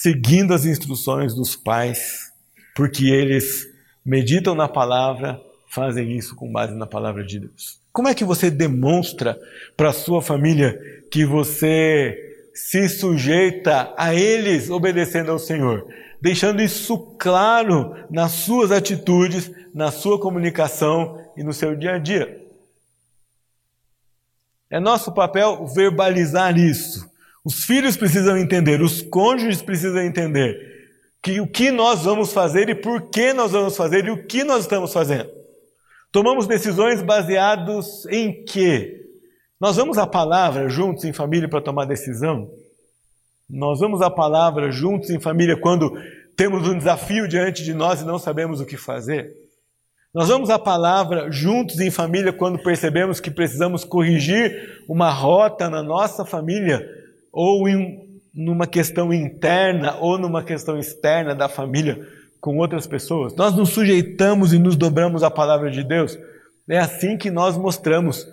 seguindo 0.00 0.54
as 0.54 0.64
instruções 0.64 1.34
dos 1.34 1.56
pais, 1.56 2.32
porque 2.76 3.06
eles 3.06 3.66
meditam 4.04 4.54
na 4.54 4.68
palavra, 4.68 5.40
fazem 5.68 6.16
isso 6.16 6.36
com 6.36 6.52
base 6.52 6.72
na 6.74 6.86
palavra 6.86 7.24
de 7.24 7.40
Deus. 7.40 7.80
Como 7.92 8.06
é 8.06 8.14
que 8.14 8.24
você 8.24 8.48
demonstra 8.48 9.36
para 9.76 9.88
a 9.88 9.92
sua 9.92 10.22
família 10.22 10.78
que 11.10 11.24
você 11.24 12.16
se 12.54 12.88
sujeita 12.88 13.92
a 13.96 14.14
eles 14.14 14.70
obedecendo 14.70 15.32
ao 15.32 15.38
Senhor? 15.38 15.84
Deixando 16.22 16.62
isso 16.62 16.96
claro 17.18 17.96
nas 18.08 18.30
suas 18.30 18.70
atitudes, 18.70 19.50
na 19.74 19.90
sua 19.90 20.20
comunicação 20.20 21.20
e 21.36 21.42
no 21.42 21.52
seu 21.52 21.74
dia 21.74 21.96
a 21.96 21.98
dia. 21.98 22.40
É 24.70 24.78
nosso 24.78 25.12
papel 25.12 25.66
verbalizar 25.66 26.56
isso. 26.56 27.07
Os 27.48 27.64
filhos 27.64 27.96
precisam 27.96 28.36
entender, 28.36 28.82
os 28.82 29.00
cônjuges 29.00 29.62
precisam 29.62 30.02
entender 30.02 30.54
que 31.22 31.40
o 31.40 31.46
que 31.46 31.70
nós 31.70 32.04
vamos 32.04 32.30
fazer 32.30 32.68
e 32.68 32.74
por 32.74 33.08
que 33.08 33.32
nós 33.32 33.52
vamos 33.52 33.74
fazer 33.74 34.04
e 34.04 34.10
o 34.10 34.26
que 34.26 34.44
nós 34.44 34.64
estamos 34.64 34.92
fazendo. 34.92 35.30
Tomamos 36.12 36.46
decisões 36.46 37.00
baseados 37.00 38.04
em 38.10 38.44
quê? 38.44 39.00
Nós 39.58 39.76
vamos 39.76 39.96
à 39.96 40.06
palavra 40.06 40.68
juntos 40.68 41.04
em 41.04 41.12
família 41.14 41.48
para 41.48 41.62
tomar 41.62 41.86
decisão? 41.86 42.50
Nós 43.48 43.80
vamos 43.80 44.02
à 44.02 44.10
palavra 44.10 44.70
juntos 44.70 45.08
em 45.08 45.18
família 45.18 45.56
quando 45.56 45.90
temos 46.36 46.68
um 46.68 46.76
desafio 46.76 47.26
diante 47.26 47.64
de 47.64 47.72
nós 47.72 48.02
e 48.02 48.04
não 48.04 48.18
sabemos 48.18 48.60
o 48.60 48.66
que 48.66 48.76
fazer? 48.76 49.32
Nós 50.14 50.28
vamos 50.28 50.50
à 50.50 50.58
palavra 50.58 51.30
juntos 51.30 51.80
em 51.80 51.90
família 51.90 52.30
quando 52.30 52.62
percebemos 52.62 53.20
que 53.20 53.30
precisamos 53.30 53.84
corrigir 53.84 54.84
uma 54.86 55.10
rota 55.10 55.70
na 55.70 55.82
nossa 55.82 56.26
família 56.26 56.97
ou 57.38 57.68
em 57.68 58.20
numa 58.34 58.66
questão 58.66 59.12
interna 59.12 59.96
ou 59.96 60.18
numa 60.18 60.42
questão 60.42 60.76
externa 60.76 61.36
da 61.36 61.48
família 61.48 62.04
com 62.40 62.56
outras 62.56 62.84
pessoas. 62.84 63.32
Nós 63.36 63.54
nos 63.54 63.70
sujeitamos 63.70 64.52
e 64.52 64.58
nos 64.58 64.74
dobramos 64.74 65.22
à 65.22 65.30
palavra 65.30 65.70
de 65.70 65.84
Deus. 65.84 66.18
É 66.68 66.78
assim 66.78 67.16
que 67.16 67.30
nós 67.30 67.56
mostramos 67.56 68.26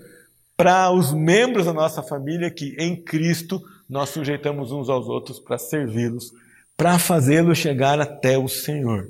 para 0.58 0.92
os 0.92 1.14
membros 1.14 1.68
da 1.68 1.74
nossa 1.74 2.02
família 2.02 2.50
que 2.50 2.76
em 2.80 2.96
Cristo 2.96 3.62
nós 3.88 4.10
sujeitamos 4.10 4.72
uns 4.72 4.90
aos 4.90 5.08
outros 5.08 5.40
para 5.40 5.60
servi-los, 5.60 6.32
para 6.76 6.98
fazê-los 6.98 7.60
chegar 7.60 8.02
até 8.02 8.40
o 8.40 8.48
Senhor. 8.48 9.08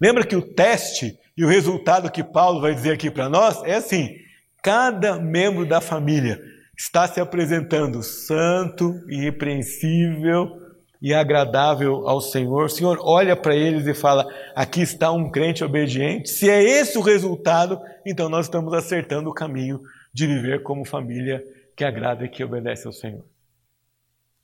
Lembra 0.00 0.24
que 0.24 0.36
o 0.36 0.42
teste 0.42 1.18
e 1.36 1.44
o 1.44 1.48
resultado 1.48 2.10
que 2.12 2.22
Paulo 2.22 2.60
vai 2.60 2.72
dizer 2.74 2.92
aqui 2.92 3.10
para 3.10 3.28
nós 3.28 3.60
é 3.64 3.74
assim: 3.74 4.16
cada 4.62 5.18
membro 5.18 5.66
da 5.66 5.80
família 5.80 6.53
está 6.76 7.06
se 7.06 7.20
apresentando 7.20 8.02
santo, 8.02 9.00
irrepreensível 9.08 10.60
e 11.00 11.12
agradável 11.12 12.08
ao 12.08 12.20
Senhor. 12.20 12.64
O 12.64 12.68
Senhor 12.68 12.98
olha 13.02 13.36
para 13.36 13.54
eles 13.54 13.86
e 13.86 13.94
fala: 13.94 14.26
aqui 14.54 14.82
está 14.82 15.10
um 15.12 15.30
crente 15.30 15.62
obediente. 15.62 16.30
Se 16.30 16.48
é 16.48 16.62
esse 16.62 16.98
o 16.98 17.02
resultado, 17.02 17.80
então 18.04 18.28
nós 18.28 18.46
estamos 18.46 18.72
acertando 18.72 19.30
o 19.30 19.34
caminho 19.34 19.80
de 20.12 20.26
viver 20.26 20.62
como 20.62 20.84
família 20.84 21.44
que 21.76 21.84
agrada 21.84 22.24
e 22.24 22.28
que 22.28 22.44
obedece 22.44 22.86
ao 22.86 22.92
Senhor. 22.92 23.24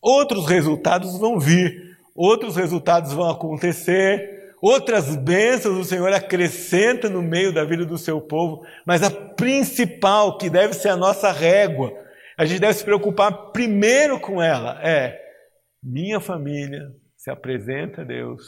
Outros 0.00 0.46
resultados 0.46 1.18
vão 1.18 1.38
vir, 1.38 1.96
outros 2.14 2.56
resultados 2.56 3.12
vão 3.12 3.28
acontecer 3.28 4.40
outras 4.60 5.16
bênçãos 5.16 5.78
o 5.78 5.84
Senhor 5.84 6.12
acrescenta 6.12 7.08
no 7.08 7.22
meio 7.22 7.52
da 7.52 7.64
vida 7.64 7.84
do 7.84 7.96
seu 7.96 8.20
povo, 8.20 8.64
mas 8.84 9.02
a 9.02 9.10
principal, 9.10 10.36
que 10.36 10.50
deve 10.50 10.74
ser 10.74 10.90
a 10.90 10.96
nossa 10.96 11.32
régua, 11.32 11.92
a 12.40 12.46
gente 12.46 12.58
deve 12.58 12.72
se 12.72 12.82
preocupar 12.82 13.50
primeiro 13.52 14.18
com 14.18 14.42
ela, 14.42 14.80
é: 14.82 15.20
minha 15.84 16.18
família 16.18 16.90
se 17.14 17.30
apresenta 17.30 18.00
a 18.00 18.04
Deus, 18.04 18.42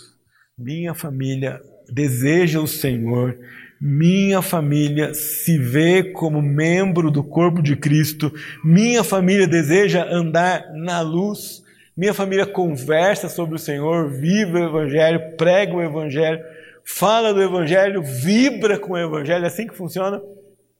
minha 0.58 0.94
família 0.94 1.60
deseja 1.92 2.58
o 2.58 2.66
Senhor, 2.66 3.38
minha 3.78 4.40
família 4.40 5.12
se 5.12 5.58
vê 5.58 6.04
como 6.04 6.40
membro 6.40 7.10
do 7.10 7.22
corpo 7.22 7.60
de 7.60 7.76
Cristo, 7.76 8.32
minha 8.64 9.04
família 9.04 9.46
deseja 9.46 10.06
andar 10.10 10.72
na 10.72 11.02
luz. 11.02 11.60
Minha 11.94 12.14
família 12.14 12.46
conversa 12.46 13.28
sobre 13.28 13.56
o 13.56 13.58
Senhor, 13.58 14.08
vive 14.08 14.52
o 14.52 14.64
Evangelho, 14.64 15.36
prega 15.36 15.74
o 15.74 15.82
Evangelho, 15.82 16.42
fala 16.82 17.34
do 17.34 17.42
Evangelho, 17.42 18.02
vibra 18.02 18.78
com 18.78 18.94
o 18.94 18.98
Evangelho, 18.98 19.44
é 19.44 19.48
assim 19.48 19.66
que 19.66 19.76
funciona? 19.76 20.22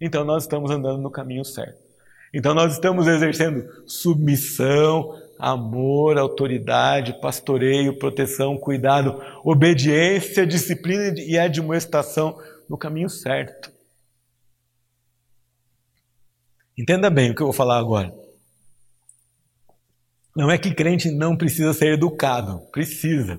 Então 0.01 0.25
nós 0.25 0.45
estamos 0.45 0.71
andando 0.71 1.03
no 1.03 1.11
caminho 1.11 1.45
certo. 1.45 1.82
Então 2.33 2.55
nós 2.55 2.73
estamos 2.73 3.07
exercendo 3.07 3.69
submissão, 3.87 5.21
amor, 5.39 6.17
autoridade, 6.17 7.21
pastoreio, 7.21 7.99
proteção, 7.99 8.57
cuidado, 8.57 9.21
obediência, 9.45 10.47
disciplina 10.47 11.15
e 11.19 11.39
admoestação 11.39 12.39
no 12.69 12.79
caminho 12.79 13.11
certo. 13.11 13.71
Entenda 16.79 17.11
bem 17.11 17.31
o 17.31 17.35
que 17.35 17.43
eu 17.43 17.47
vou 17.47 17.53
falar 17.53 17.79
agora. 17.79 18.15
Não 20.35 20.51
é 20.51 20.57
que 20.57 20.75
crente 20.75 21.11
não 21.11 21.37
precisa 21.37 21.75
ser 21.75 21.93
educado, 21.93 22.61
precisa. 22.73 23.39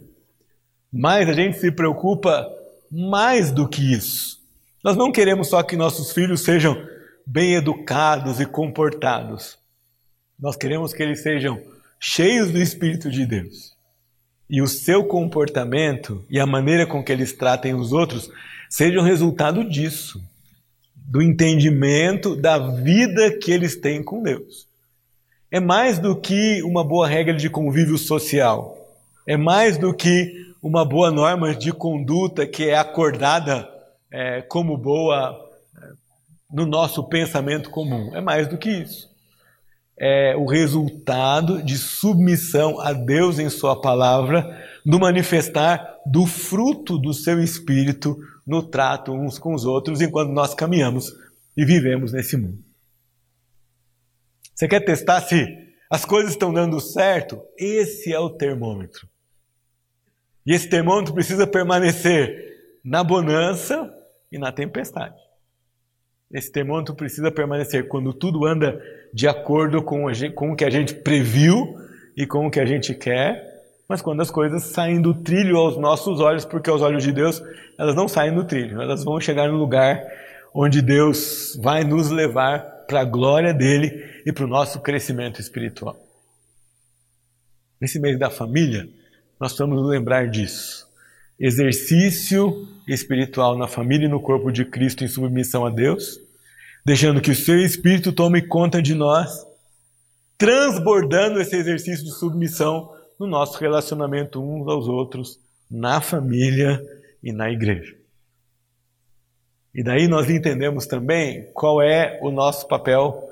Mas 0.91 1.27
a 1.27 1.33
gente 1.33 1.57
se 1.57 1.71
preocupa 1.71 2.47
mais 2.91 3.51
do 3.51 3.67
que 3.67 3.93
isso. 3.93 4.39
Nós 4.83 4.95
não 4.95 5.11
queremos 5.11 5.47
só 5.47 5.63
que 5.63 5.75
nossos 5.75 6.11
filhos 6.11 6.41
sejam 6.41 6.77
bem 7.25 7.53
educados 7.53 8.39
e 8.39 8.45
comportados. 8.45 9.57
Nós 10.39 10.55
queremos 10.55 10.93
que 10.93 11.03
eles 11.03 11.21
sejam 11.21 11.61
cheios 11.99 12.51
do 12.51 12.61
Espírito 12.61 13.09
de 13.09 13.25
Deus. 13.25 13.73
E 14.49 14.61
o 14.61 14.67
seu 14.67 15.05
comportamento 15.05 16.23
e 16.29 16.39
a 16.39 16.45
maneira 16.45 16.85
com 16.85 17.03
que 17.03 17.11
eles 17.11 17.33
tratem 17.33 17.73
os 17.73 17.91
outros 17.93 18.29
sejam 18.69 19.03
resultado 19.03 19.63
disso, 19.63 20.21
do 20.95 21.21
entendimento 21.21 22.35
da 22.35 22.57
vida 22.57 23.37
que 23.37 23.51
eles 23.51 23.75
têm 23.75 24.03
com 24.03 24.21
Deus 24.21 24.67
é 25.53 25.59
mais 25.59 25.99
do 25.99 26.15
que 26.15 26.63
uma 26.63 26.83
boa 26.83 27.07
regra 27.07 27.35
de 27.35 27.47
convívio 27.47 27.95
social. 27.95 28.75
É 29.27 29.37
mais 29.37 29.77
do 29.77 29.93
que 29.93 30.51
uma 30.63 30.83
boa 30.83 31.11
norma 31.11 31.53
de 31.53 31.71
conduta 31.71 32.47
que 32.47 32.69
é 32.69 32.75
acordada 32.75 33.69
é, 34.11 34.41
como 34.41 34.75
boa 34.75 35.39
no 36.53 36.67
nosso 36.67 37.03
pensamento 37.03 37.71
comum. 37.71 38.15
É 38.15 38.21
mais 38.21 38.47
do 38.47 38.57
que 38.57 38.69
isso. 38.69 39.11
É 39.97 40.35
o 40.35 40.45
resultado 40.45 41.63
de 41.63 41.77
submissão 41.77 42.79
a 42.79 42.93
Deus 42.93 43.39
em 43.39 43.49
Sua 43.49 43.79
palavra, 43.81 44.63
do 44.85 44.99
manifestar 44.99 45.97
do 46.05 46.25
fruto 46.25 46.97
do 46.97 47.13
seu 47.13 47.41
espírito 47.41 48.17
no 48.45 48.61
trato 48.61 49.13
uns 49.13 49.39
com 49.39 49.53
os 49.53 49.65
outros 49.65 50.01
enquanto 50.01 50.31
nós 50.31 50.53
caminhamos 50.53 51.13
e 51.55 51.63
vivemos 51.63 52.11
nesse 52.11 52.35
mundo. 52.35 52.59
Você 54.53 54.67
quer 54.67 54.81
testar 54.81 55.21
se 55.21 55.47
as 55.89 56.05
coisas 56.05 56.31
estão 56.31 56.53
dando 56.53 56.79
certo? 56.79 57.41
Esse 57.57 58.13
é 58.13 58.19
o 58.19 58.29
termômetro. 58.29 59.07
E 60.45 60.53
esse 60.53 60.67
termômetro 60.67 61.13
precisa 61.13 61.47
permanecer 61.47 62.51
na 62.83 63.03
bonança 63.03 63.89
e 64.31 64.37
na 64.37 64.51
tempestade. 64.51 65.22
Esse 66.33 66.51
termômetro 66.51 66.95
precisa 66.95 67.31
permanecer 67.31 67.87
quando 67.87 68.11
tudo 68.11 68.45
anda 68.45 68.81
de 69.13 69.27
acordo 69.27 69.83
com, 69.83 70.05
com 70.33 70.51
o 70.51 70.55
que 70.55 70.65
a 70.65 70.69
gente 70.69 70.95
previu 70.95 71.75
e 72.17 72.25
com 72.25 72.47
o 72.47 72.51
que 72.51 72.59
a 72.59 72.65
gente 72.65 72.95
quer, 72.95 73.53
mas 73.87 74.01
quando 74.01 74.21
as 74.21 74.31
coisas 74.31 74.63
saem 74.63 74.99
do 74.99 75.13
trilho 75.13 75.57
aos 75.57 75.77
nossos 75.77 76.19
olhos, 76.19 76.45
porque 76.45 76.69
aos 76.69 76.81
olhos 76.81 77.03
de 77.03 77.11
Deus 77.11 77.41
elas 77.77 77.95
não 77.95 78.07
saem 78.07 78.33
do 78.33 78.43
trilho, 78.43 78.81
elas 78.81 79.03
vão 79.03 79.19
chegar 79.19 79.47
no 79.47 79.57
lugar 79.57 80.03
onde 80.53 80.81
Deus 80.81 81.59
vai 81.61 81.83
nos 81.83 82.09
levar 82.09 82.59
para 82.87 83.01
a 83.01 83.05
glória 83.05 83.53
dele 83.53 84.03
e 84.25 84.31
para 84.31 84.45
o 84.45 84.47
nosso 84.47 84.79
crescimento 84.79 85.39
espiritual. 85.39 85.97
Nesse 87.79 87.99
mês 87.99 88.17
da 88.17 88.29
família, 88.29 88.87
nós 89.39 89.57
vamos 89.57 89.85
lembrar 89.87 90.29
disso. 90.29 90.87
Exercício 91.39 92.67
espiritual 92.87 93.57
na 93.57 93.67
família 93.67 94.05
e 94.05 94.09
no 94.09 94.21
corpo 94.21 94.51
de 94.51 94.63
Cristo 94.63 95.03
em 95.03 95.07
submissão 95.07 95.65
a 95.65 95.69
Deus, 95.69 96.19
deixando 96.85 97.21
que 97.21 97.31
o 97.31 97.35
seu 97.35 97.57
Espírito 97.59 98.11
tome 98.11 98.41
conta 98.41 98.81
de 98.81 98.93
nós, 98.93 99.45
transbordando 100.37 101.39
esse 101.39 101.55
exercício 101.55 102.03
de 102.03 102.11
submissão 102.11 102.91
no 103.19 103.27
nosso 103.27 103.57
relacionamento 103.57 104.41
uns 104.43 104.67
aos 104.67 104.87
outros, 104.87 105.39
na 105.69 106.01
família 106.01 106.81
e 107.21 107.31
na 107.31 107.49
igreja. 107.49 107.95
E 109.73 109.83
daí 109.83 110.07
nós 110.07 110.29
entendemos 110.29 110.85
também 110.85 111.51
qual 111.53 111.81
é 111.81 112.19
o 112.21 112.29
nosso 112.29 112.67
papel 112.67 113.29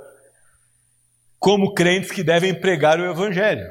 como 1.37 1.73
crentes 1.73 2.11
que 2.11 2.23
devem 2.23 2.53
pregar 2.53 2.99
o 2.99 3.05
Evangelho. 3.05 3.67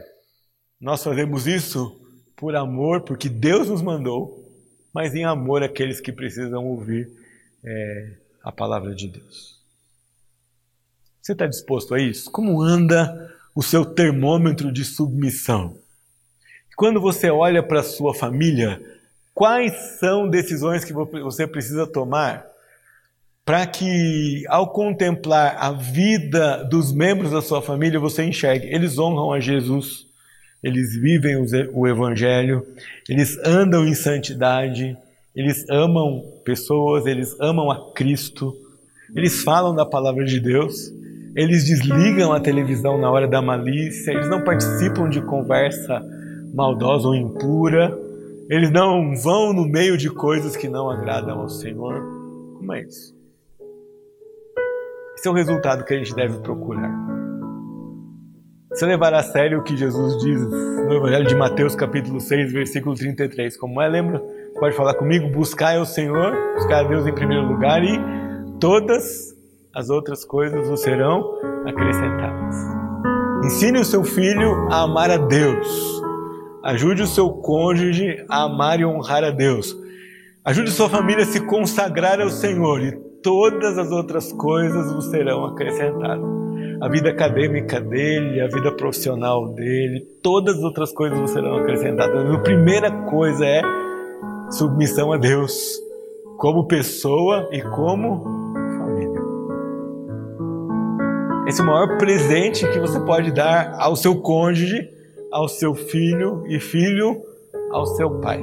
Nós 0.80 1.02
fazemos 1.02 1.46
isso 1.46 2.00
por 2.36 2.56
amor, 2.56 3.02
porque 3.02 3.28
Deus 3.28 3.68
nos 3.68 3.82
mandou, 3.82 4.44
mas 4.92 5.14
em 5.14 5.24
amor 5.24 5.62
àqueles 5.62 6.00
que 6.00 6.10
precisam 6.10 6.66
ouvir 6.66 7.08
é, 7.64 8.12
a 8.42 8.50
palavra 8.50 8.94
de 8.94 9.08
Deus. 9.08 9.59
Você 11.20 11.32
está 11.32 11.46
disposto 11.46 11.94
a 11.94 12.00
isso? 12.00 12.30
Como 12.30 12.62
anda 12.62 13.30
o 13.54 13.62
seu 13.62 13.84
termômetro 13.84 14.72
de 14.72 14.84
submissão? 14.84 15.76
Quando 16.76 17.00
você 17.00 17.30
olha 17.30 17.62
para 17.62 17.80
a 17.80 17.84
sua 17.84 18.14
família, 18.14 18.80
quais 19.34 19.98
são 19.98 20.28
decisões 20.28 20.84
que 20.84 20.92
você 20.92 21.46
precisa 21.46 21.86
tomar 21.86 22.46
para 23.44 23.66
que, 23.66 24.44
ao 24.48 24.72
contemplar 24.72 25.56
a 25.58 25.72
vida 25.72 26.64
dos 26.64 26.92
membros 26.92 27.32
da 27.32 27.42
sua 27.42 27.60
família, 27.60 27.98
você 27.98 28.22
enxergue, 28.22 28.68
eles 28.72 28.98
honram 28.98 29.32
a 29.32 29.40
Jesus, 29.40 30.06
eles 30.62 30.94
vivem 30.94 31.36
o 31.72 31.86
Evangelho, 31.86 32.66
eles 33.08 33.36
andam 33.44 33.86
em 33.86 33.94
santidade, 33.94 34.96
eles 35.34 35.68
amam 35.68 36.22
pessoas, 36.44 37.06
eles 37.06 37.34
amam 37.40 37.70
a 37.70 37.92
Cristo, 37.92 38.56
eles 39.14 39.42
falam 39.42 39.74
da 39.74 39.84
palavra 39.84 40.24
de 40.24 40.38
Deus, 40.38 40.92
eles 41.40 41.64
desligam 41.64 42.34
a 42.34 42.38
televisão 42.38 42.98
na 42.98 43.10
hora 43.10 43.26
da 43.26 43.40
malícia, 43.40 44.10
eles 44.10 44.28
não 44.28 44.44
participam 44.44 45.08
de 45.08 45.22
conversa 45.22 46.04
maldosa 46.52 47.08
ou 47.08 47.14
impura, 47.14 47.98
eles 48.50 48.70
não 48.70 49.16
vão 49.16 49.50
no 49.54 49.66
meio 49.66 49.96
de 49.96 50.10
coisas 50.10 50.54
que 50.54 50.68
não 50.68 50.90
agradam 50.90 51.40
ao 51.40 51.48
Senhor. 51.48 51.94
Como 52.58 52.74
é 52.74 52.82
isso? 52.82 53.16
Esse 55.16 55.28
é 55.28 55.30
o 55.30 55.34
resultado 55.34 55.82
que 55.82 55.94
a 55.94 55.96
gente 55.96 56.14
deve 56.14 56.40
procurar. 56.40 56.94
Se 58.74 58.84
levar 58.84 59.14
a 59.14 59.22
sério 59.22 59.60
o 59.60 59.62
que 59.62 59.74
Jesus 59.78 60.22
diz 60.22 60.42
no 60.42 60.92
Evangelho 60.92 61.26
de 61.26 61.34
Mateus, 61.34 61.74
capítulo 61.74 62.20
6, 62.20 62.52
versículo 62.52 62.94
33, 62.94 63.56
como 63.56 63.80
é, 63.80 63.88
lembra? 63.88 64.22
Pode 64.58 64.76
falar 64.76 64.92
comigo, 64.92 65.30
buscar 65.30 65.80
o 65.80 65.86
Senhor, 65.86 66.36
buscar 66.54 66.84
a 66.84 66.88
Deus 66.88 67.06
em 67.06 67.14
primeiro 67.14 67.46
lugar 67.46 67.82
e 67.82 67.98
todas 68.60 69.39
as 69.74 69.90
outras 69.90 70.24
coisas 70.24 70.68
vos 70.68 70.80
serão 70.80 71.34
acrescentadas. 71.66 72.56
Ensine 73.44 73.80
o 73.80 73.84
seu 73.84 74.04
filho 74.04 74.68
a 74.70 74.82
amar 74.82 75.10
a 75.10 75.16
Deus. 75.16 76.02
Ajude 76.62 77.02
o 77.02 77.06
seu 77.06 77.30
cônjuge 77.30 78.24
a 78.28 78.44
amar 78.44 78.80
e 78.80 78.84
honrar 78.84 79.24
a 79.24 79.30
Deus. 79.30 79.76
Ajude 80.44 80.70
sua 80.70 80.88
família 80.88 81.24
a 81.24 81.26
se 81.26 81.40
consagrar 81.40 82.20
ao 82.20 82.30
Senhor 82.30 82.80
e 82.82 82.92
todas 83.22 83.78
as 83.78 83.90
outras 83.90 84.32
coisas 84.32 84.92
vos 84.92 85.06
serão 85.06 85.44
acrescentadas 85.44 86.40
a 86.80 86.88
vida 86.88 87.10
acadêmica 87.10 87.78
dele, 87.78 88.40
a 88.40 88.46
vida 88.46 88.72
profissional 88.72 89.48
dele, 89.48 90.00
todas 90.22 90.56
as 90.56 90.62
outras 90.62 90.90
coisas 90.92 91.30
serão 91.30 91.58
acrescentadas. 91.58 92.34
A 92.34 92.38
primeira 92.38 92.90
coisa 92.90 93.44
é 93.44 93.62
submissão 94.50 95.12
a 95.12 95.18
Deus, 95.18 95.78
como 96.38 96.66
pessoa 96.66 97.48
e 97.52 97.60
como 97.60 98.39
Esse 101.46 101.60
é 101.60 101.64
o 101.64 101.66
maior 101.66 101.98
presente 101.98 102.68
que 102.70 102.78
você 102.78 103.00
pode 103.00 103.32
dar 103.32 103.74
ao 103.78 103.96
seu 103.96 104.20
cônjuge, 104.20 104.88
ao 105.32 105.48
seu 105.48 105.74
filho 105.74 106.44
e 106.46 106.60
filho 106.60 107.22
ao 107.70 107.86
seu 107.86 108.20
pai. 108.20 108.40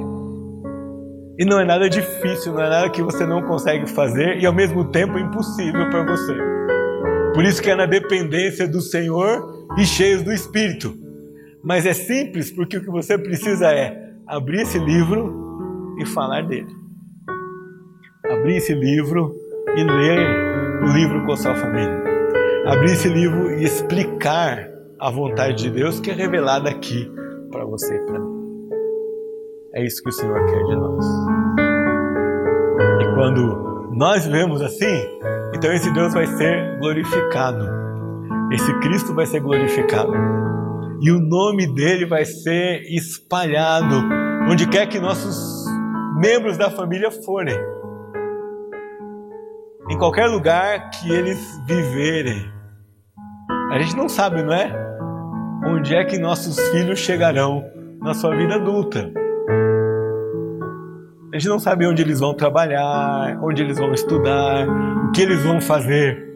E 1.38 1.44
não 1.44 1.60
é 1.60 1.64
nada 1.64 1.88
difícil, 1.88 2.52
não 2.52 2.62
é 2.62 2.68
nada 2.68 2.90
que 2.90 3.02
você 3.02 3.24
não 3.24 3.42
consegue 3.42 3.86
fazer 3.88 4.40
e 4.40 4.46
ao 4.46 4.52
mesmo 4.52 4.90
tempo 4.90 5.18
impossível 5.18 5.88
para 5.88 6.04
você. 6.04 6.34
Por 7.32 7.44
isso 7.44 7.62
que 7.62 7.70
é 7.70 7.76
na 7.76 7.86
dependência 7.86 8.66
do 8.66 8.80
Senhor 8.80 9.66
e 9.78 9.84
cheios 9.84 10.22
do 10.22 10.32
Espírito. 10.32 10.92
Mas 11.62 11.86
é 11.86 11.92
simples 11.92 12.50
porque 12.50 12.78
o 12.78 12.80
que 12.80 12.90
você 12.90 13.16
precisa 13.16 13.70
é 13.70 14.12
abrir 14.26 14.62
esse 14.62 14.78
livro 14.78 15.96
e 16.00 16.06
falar 16.06 16.42
dele. 16.42 16.74
Abrir 18.28 18.56
esse 18.56 18.74
livro 18.74 19.34
e 19.76 19.84
ler 19.84 20.82
o 20.82 20.92
livro 20.92 21.24
com 21.24 21.32
a 21.32 21.36
sua 21.36 21.54
família. 21.54 22.07
Abrir 22.66 22.92
esse 22.92 23.08
livro 23.08 23.50
e 23.58 23.64
explicar 23.64 24.68
a 24.98 25.10
vontade 25.10 25.62
de 25.62 25.70
Deus 25.70 26.00
que 26.00 26.10
é 26.10 26.14
revelada 26.14 26.68
aqui 26.68 27.10
para 27.50 27.64
você 27.64 27.94
e 27.94 28.06
para 28.06 28.18
mim. 28.18 28.38
É 29.74 29.84
isso 29.84 30.02
que 30.02 30.08
o 30.08 30.12
Senhor 30.12 30.44
quer 30.46 30.64
de 30.64 30.76
nós. 30.76 31.04
E 33.00 33.14
quando 33.14 33.90
nós 33.92 34.26
vemos 34.26 34.60
assim, 34.60 35.08
então 35.54 35.72
esse 35.72 35.92
Deus 35.92 36.12
vai 36.12 36.26
ser 36.26 36.78
glorificado. 36.78 37.64
Esse 38.52 38.72
Cristo 38.80 39.14
vai 39.14 39.26
ser 39.26 39.40
glorificado. 39.40 40.12
E 41.00 41.10
o 41.10 41.20
nome 41.20 41.72
dele 41.74 42.06
vai 42.06 42.24
ser 42.24 42.82
espalhado 42.82 43.94
onde 44.50 44.66
quer 44.68 44.86
que 44.88 44.98
nossos 44.98 45.64
membros 46.18 46.56
da 46.56 46.70
família 46.70 47.10
forem. 47.10 47.56
Em 49.90 49.96
qualquer 49.96 50.26
lugar 50.26 50.90
que 50.90 51.10
eles 51.10 51.58
viverem. 51.66 52.52
A 53.70 53.78
gente 53.78 53.96
não 53.96 54.08
sabe, 54.08 54.42
não 54.42 54.52
é? 54.52 54.70
Onde 55.66 55.94
é 55.94 56.04
que 56.04 56.18
nossos 56.18 56.58
filhos 56.68 56.98
chegarão 56.98 57.64
na 58.02 58.12
sua 58.12 58.36
vida 58.36 58.56
adulta. 58.56 59.10
A 61.32 61.38
gente 61.38 61.48
não 61.48 61.58
sabe 61.58 61.86
onde 61.86 62.02
eles 62.02 62.20
vão 62.20 62.34
trabalhar, 62.34 63.38
onde 63.42 63.62
eles 63.62 63.78
vão 63.78 63.92
estudar, 63.92 64.66
o 64.68 65.12
que 65.12 65.22
eles 65.22 65.42
vão 65.42 65.60
fazer. 65.60 66.28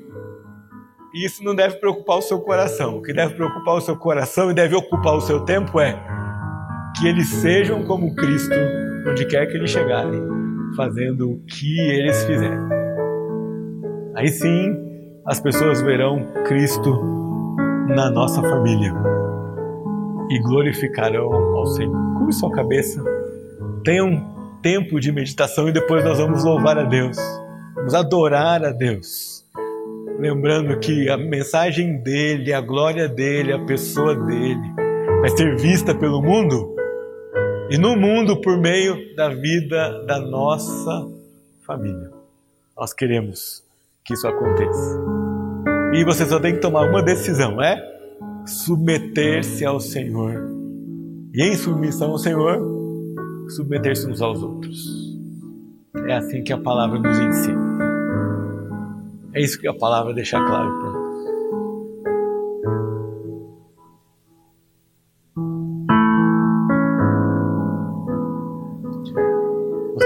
E 1.14 1.26
isso 1.26 1.44
não 1.44 1.54
deve 1.54 1.76
preocupar 1.76 2.18
o 2.18 2.22
seu 2.22 2.40
coração. 2.40 2.96
O 2.96 3.02
que 3.02 3.12
deve 3.12 3.34
preocupar 3.34 3.74
o 3.74 3.80
seu 3.82 3.96
coração 3.96 4.50
e 4.50 4.54
deve 4.54 4.74
ocupar 4.74 5.14
o 5.14 5.20
seu 5.20 5.40
tempo 5.40 5.78
é 5.78 6.02
que 6.98 7.06
eles 7.06 7.28
sejam 7.28 7.84
como 7.84 8.14
Cristo, 8.14 8.54
onde 9.06 9.26
quer 9.26 9.46
que 9.46 9.58
eles 9.58 9.70
chegarem, 9.70 10.22
fazendo 10.74 11.32
o 11.32 11.44
que 11.44 11.78
eles 11.80 12.24
fizerem. 12.24 12.91
Aí 14.14 14.28
sim, 14.28 14.76
as 15.24 15.40
pessoas 15.40 15.80
verão 15.80 16.26
Cristo 16.44 16.90
na 17.88 18.10
nossa 18.10 18.42
família 18.42 18.92
e 20.30 20.38
glorificarão 20.40 21.32
ao 21.32 21.66
Senhor. 21.66 21.96
Cube 22.18 22.32
sua 22.34 22.50
cabeça, 22.50 23.02
tenham 23.82 24.58
tempo 24.62 25.00
de 25.00 25.10
meditação 25.10 25.68
e 25.68 25.72
depois 25.72 26.04
nós 26.04 26.18
vamos 26.18 26.44
louvar 26.44 26.78
a 26.78 26.84
Deus, 26.84 27.16
vamos 27.74 27.94
adorar 27.94 28.62
a 28.64 28.70
Deus. 28.70 29.46
Lembrando 30.18 30.78
que 30.78 31.08
a 31.08 31.16
mensagem 31.16 31.96
dele, 32.02 32.52
a 32.52 32.60
glória 32.60 33.08
dele, 33.08 33.52
a 33.52 33.64
pessoa 33.64 34.14
dele 34.14 34.72
vai 35.20 35.30
ser 35.30 35.56
vista 35.56 35.94
pelo 35.94 36.20
mundo 36.20 36.76
e 37.70 37.78
no 37.78 37.96
mundo 37.96 38.40
por 38.42 38.58
meio 38.58 39.16
da 39.16 39.30
vida 39.30 40.04
da 40.06 40.20
nossa 40.20 41.08
família. 41.66 42.10
Nós 42.76 42.92
queremos 42.92 43.64
que 44.04 44.14
isso 44.14 44.26
aconteça. 44.26 45.00
E 45.94 46.04
você 46.04 46.24
só 46.26 46.40
tem 46.40 46.54
que 46.54 46.60
tomar 46.60 46.88
uma 46.88 47.02
decisão, 47.02 47.62
é 47.62 47.76
submeter-se 48.46 49.64
ao 49.64 49.78
Senhor. 49.78 50.34
E 51.34 51.42
em 51.42 51.56
submissão 51.56 52.10
ao 52.10 52.18
Senhor, 52.18 52.58
submeter-se 53.56 54.06
uns 54.06 54.20
aos 54.20 54.42
outros. 54.42 55.02
É 56.08 56.14
assim 56.14 56.42
que 56.42 56.52
a 56.52 56.58
palavra 56.58 56.98
nos 56.98 57.18
ensina. 57.18 57.72
É 59.34 59.40
isso 59.40 59.58
que 59.58 59.68
a 59.68 59.74
palavra 59.74 60.12
deixa 60.12 60.38
claro 60.38 60.70
para 60.78 60.90
nós. 60.90 61.01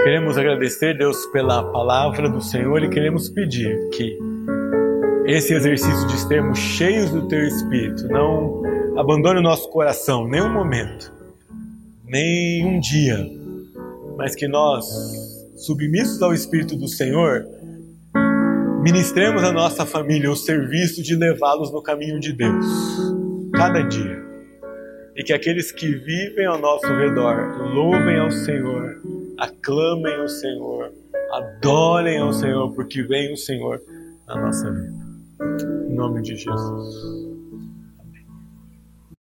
Queremos 0.07 0.39
agradecer, 0.39 0.97
Deus, 0.97 1.27
pela 1.33 1.65
palavra 1.73 2.29
do 2.29 2.41
Senhor 2.41 2.81
e 2.81 2.89
queremos 2.89 3.29
pedir 3.29 3.89
que 3.89 4.17
esse 5.27 5.53
exercício 5.53 6.07
de 6.07 6.15
estarmos 6.15 6.57
cheios 6.57 7.11
do 7.11 7.27
Teu 7.27 7.45
Espírito 7.45 8.07
não 8.07 8.63
abandone 8.97 9.41
o 9.41 9.43
nosso 9.43 9.69
coração, 9.69 10.29
nenhum 10.29 10.49
momento 10.49 11.13
nem 12.05 12.65
um 12.65 12.79
dia, 12.79 13.19
mas 14.17 14.37
que 14.37 14.47
nós, 14.47 14.87
submissos 15.57 16.23
ao 16.23 16.33
Espírito 16.33 16.77
do 16.77 16.87
Senhor, 16.87 17.45
ministremos 18.85 19.43
a 19.43 19.51
nossa 19.51 19.85
família 19.85 20.31
o 20.31 20.37
serviço 20.37 21.03
de 21.03 21.17
levá-los 21.17 21.73
no 21.73 21.83
caminho 21.83 22.21
de 22.21 22.33
Deus, 22.33 22.65
cada 23.53 23.83
dia. 23.83 24.23
E 25.17 25.25
que 25.25 25.33
aqueles 25.33 25.73
que 25.73 25.89
vivem 25.97 26.47
ao 26.47 26.61
nosso 26.61 26.87
redor 26.87 27.75
louvem 27.75 28.21
ao 28.21 28.31
Senhor, 28.31 29.01
aclamem 29.39 30.15
ao 30.17 30.29
Senhor, 30.29 30.93
adorem 31.33 32.19
ao 32.19 32.33
Senhor, 32.33 32.73
porque 32.75 33.03
vem 33.03 33.33
o 33.33 33.37
Senhor 33.37 33.81
na 34.27 34.41
nossa 34.41 34.71
vida. 34.71 35.07
Em 35.89 35.95
nome 35.95 36.23
de 36.23 36.37
Jesus. 36.37 37.26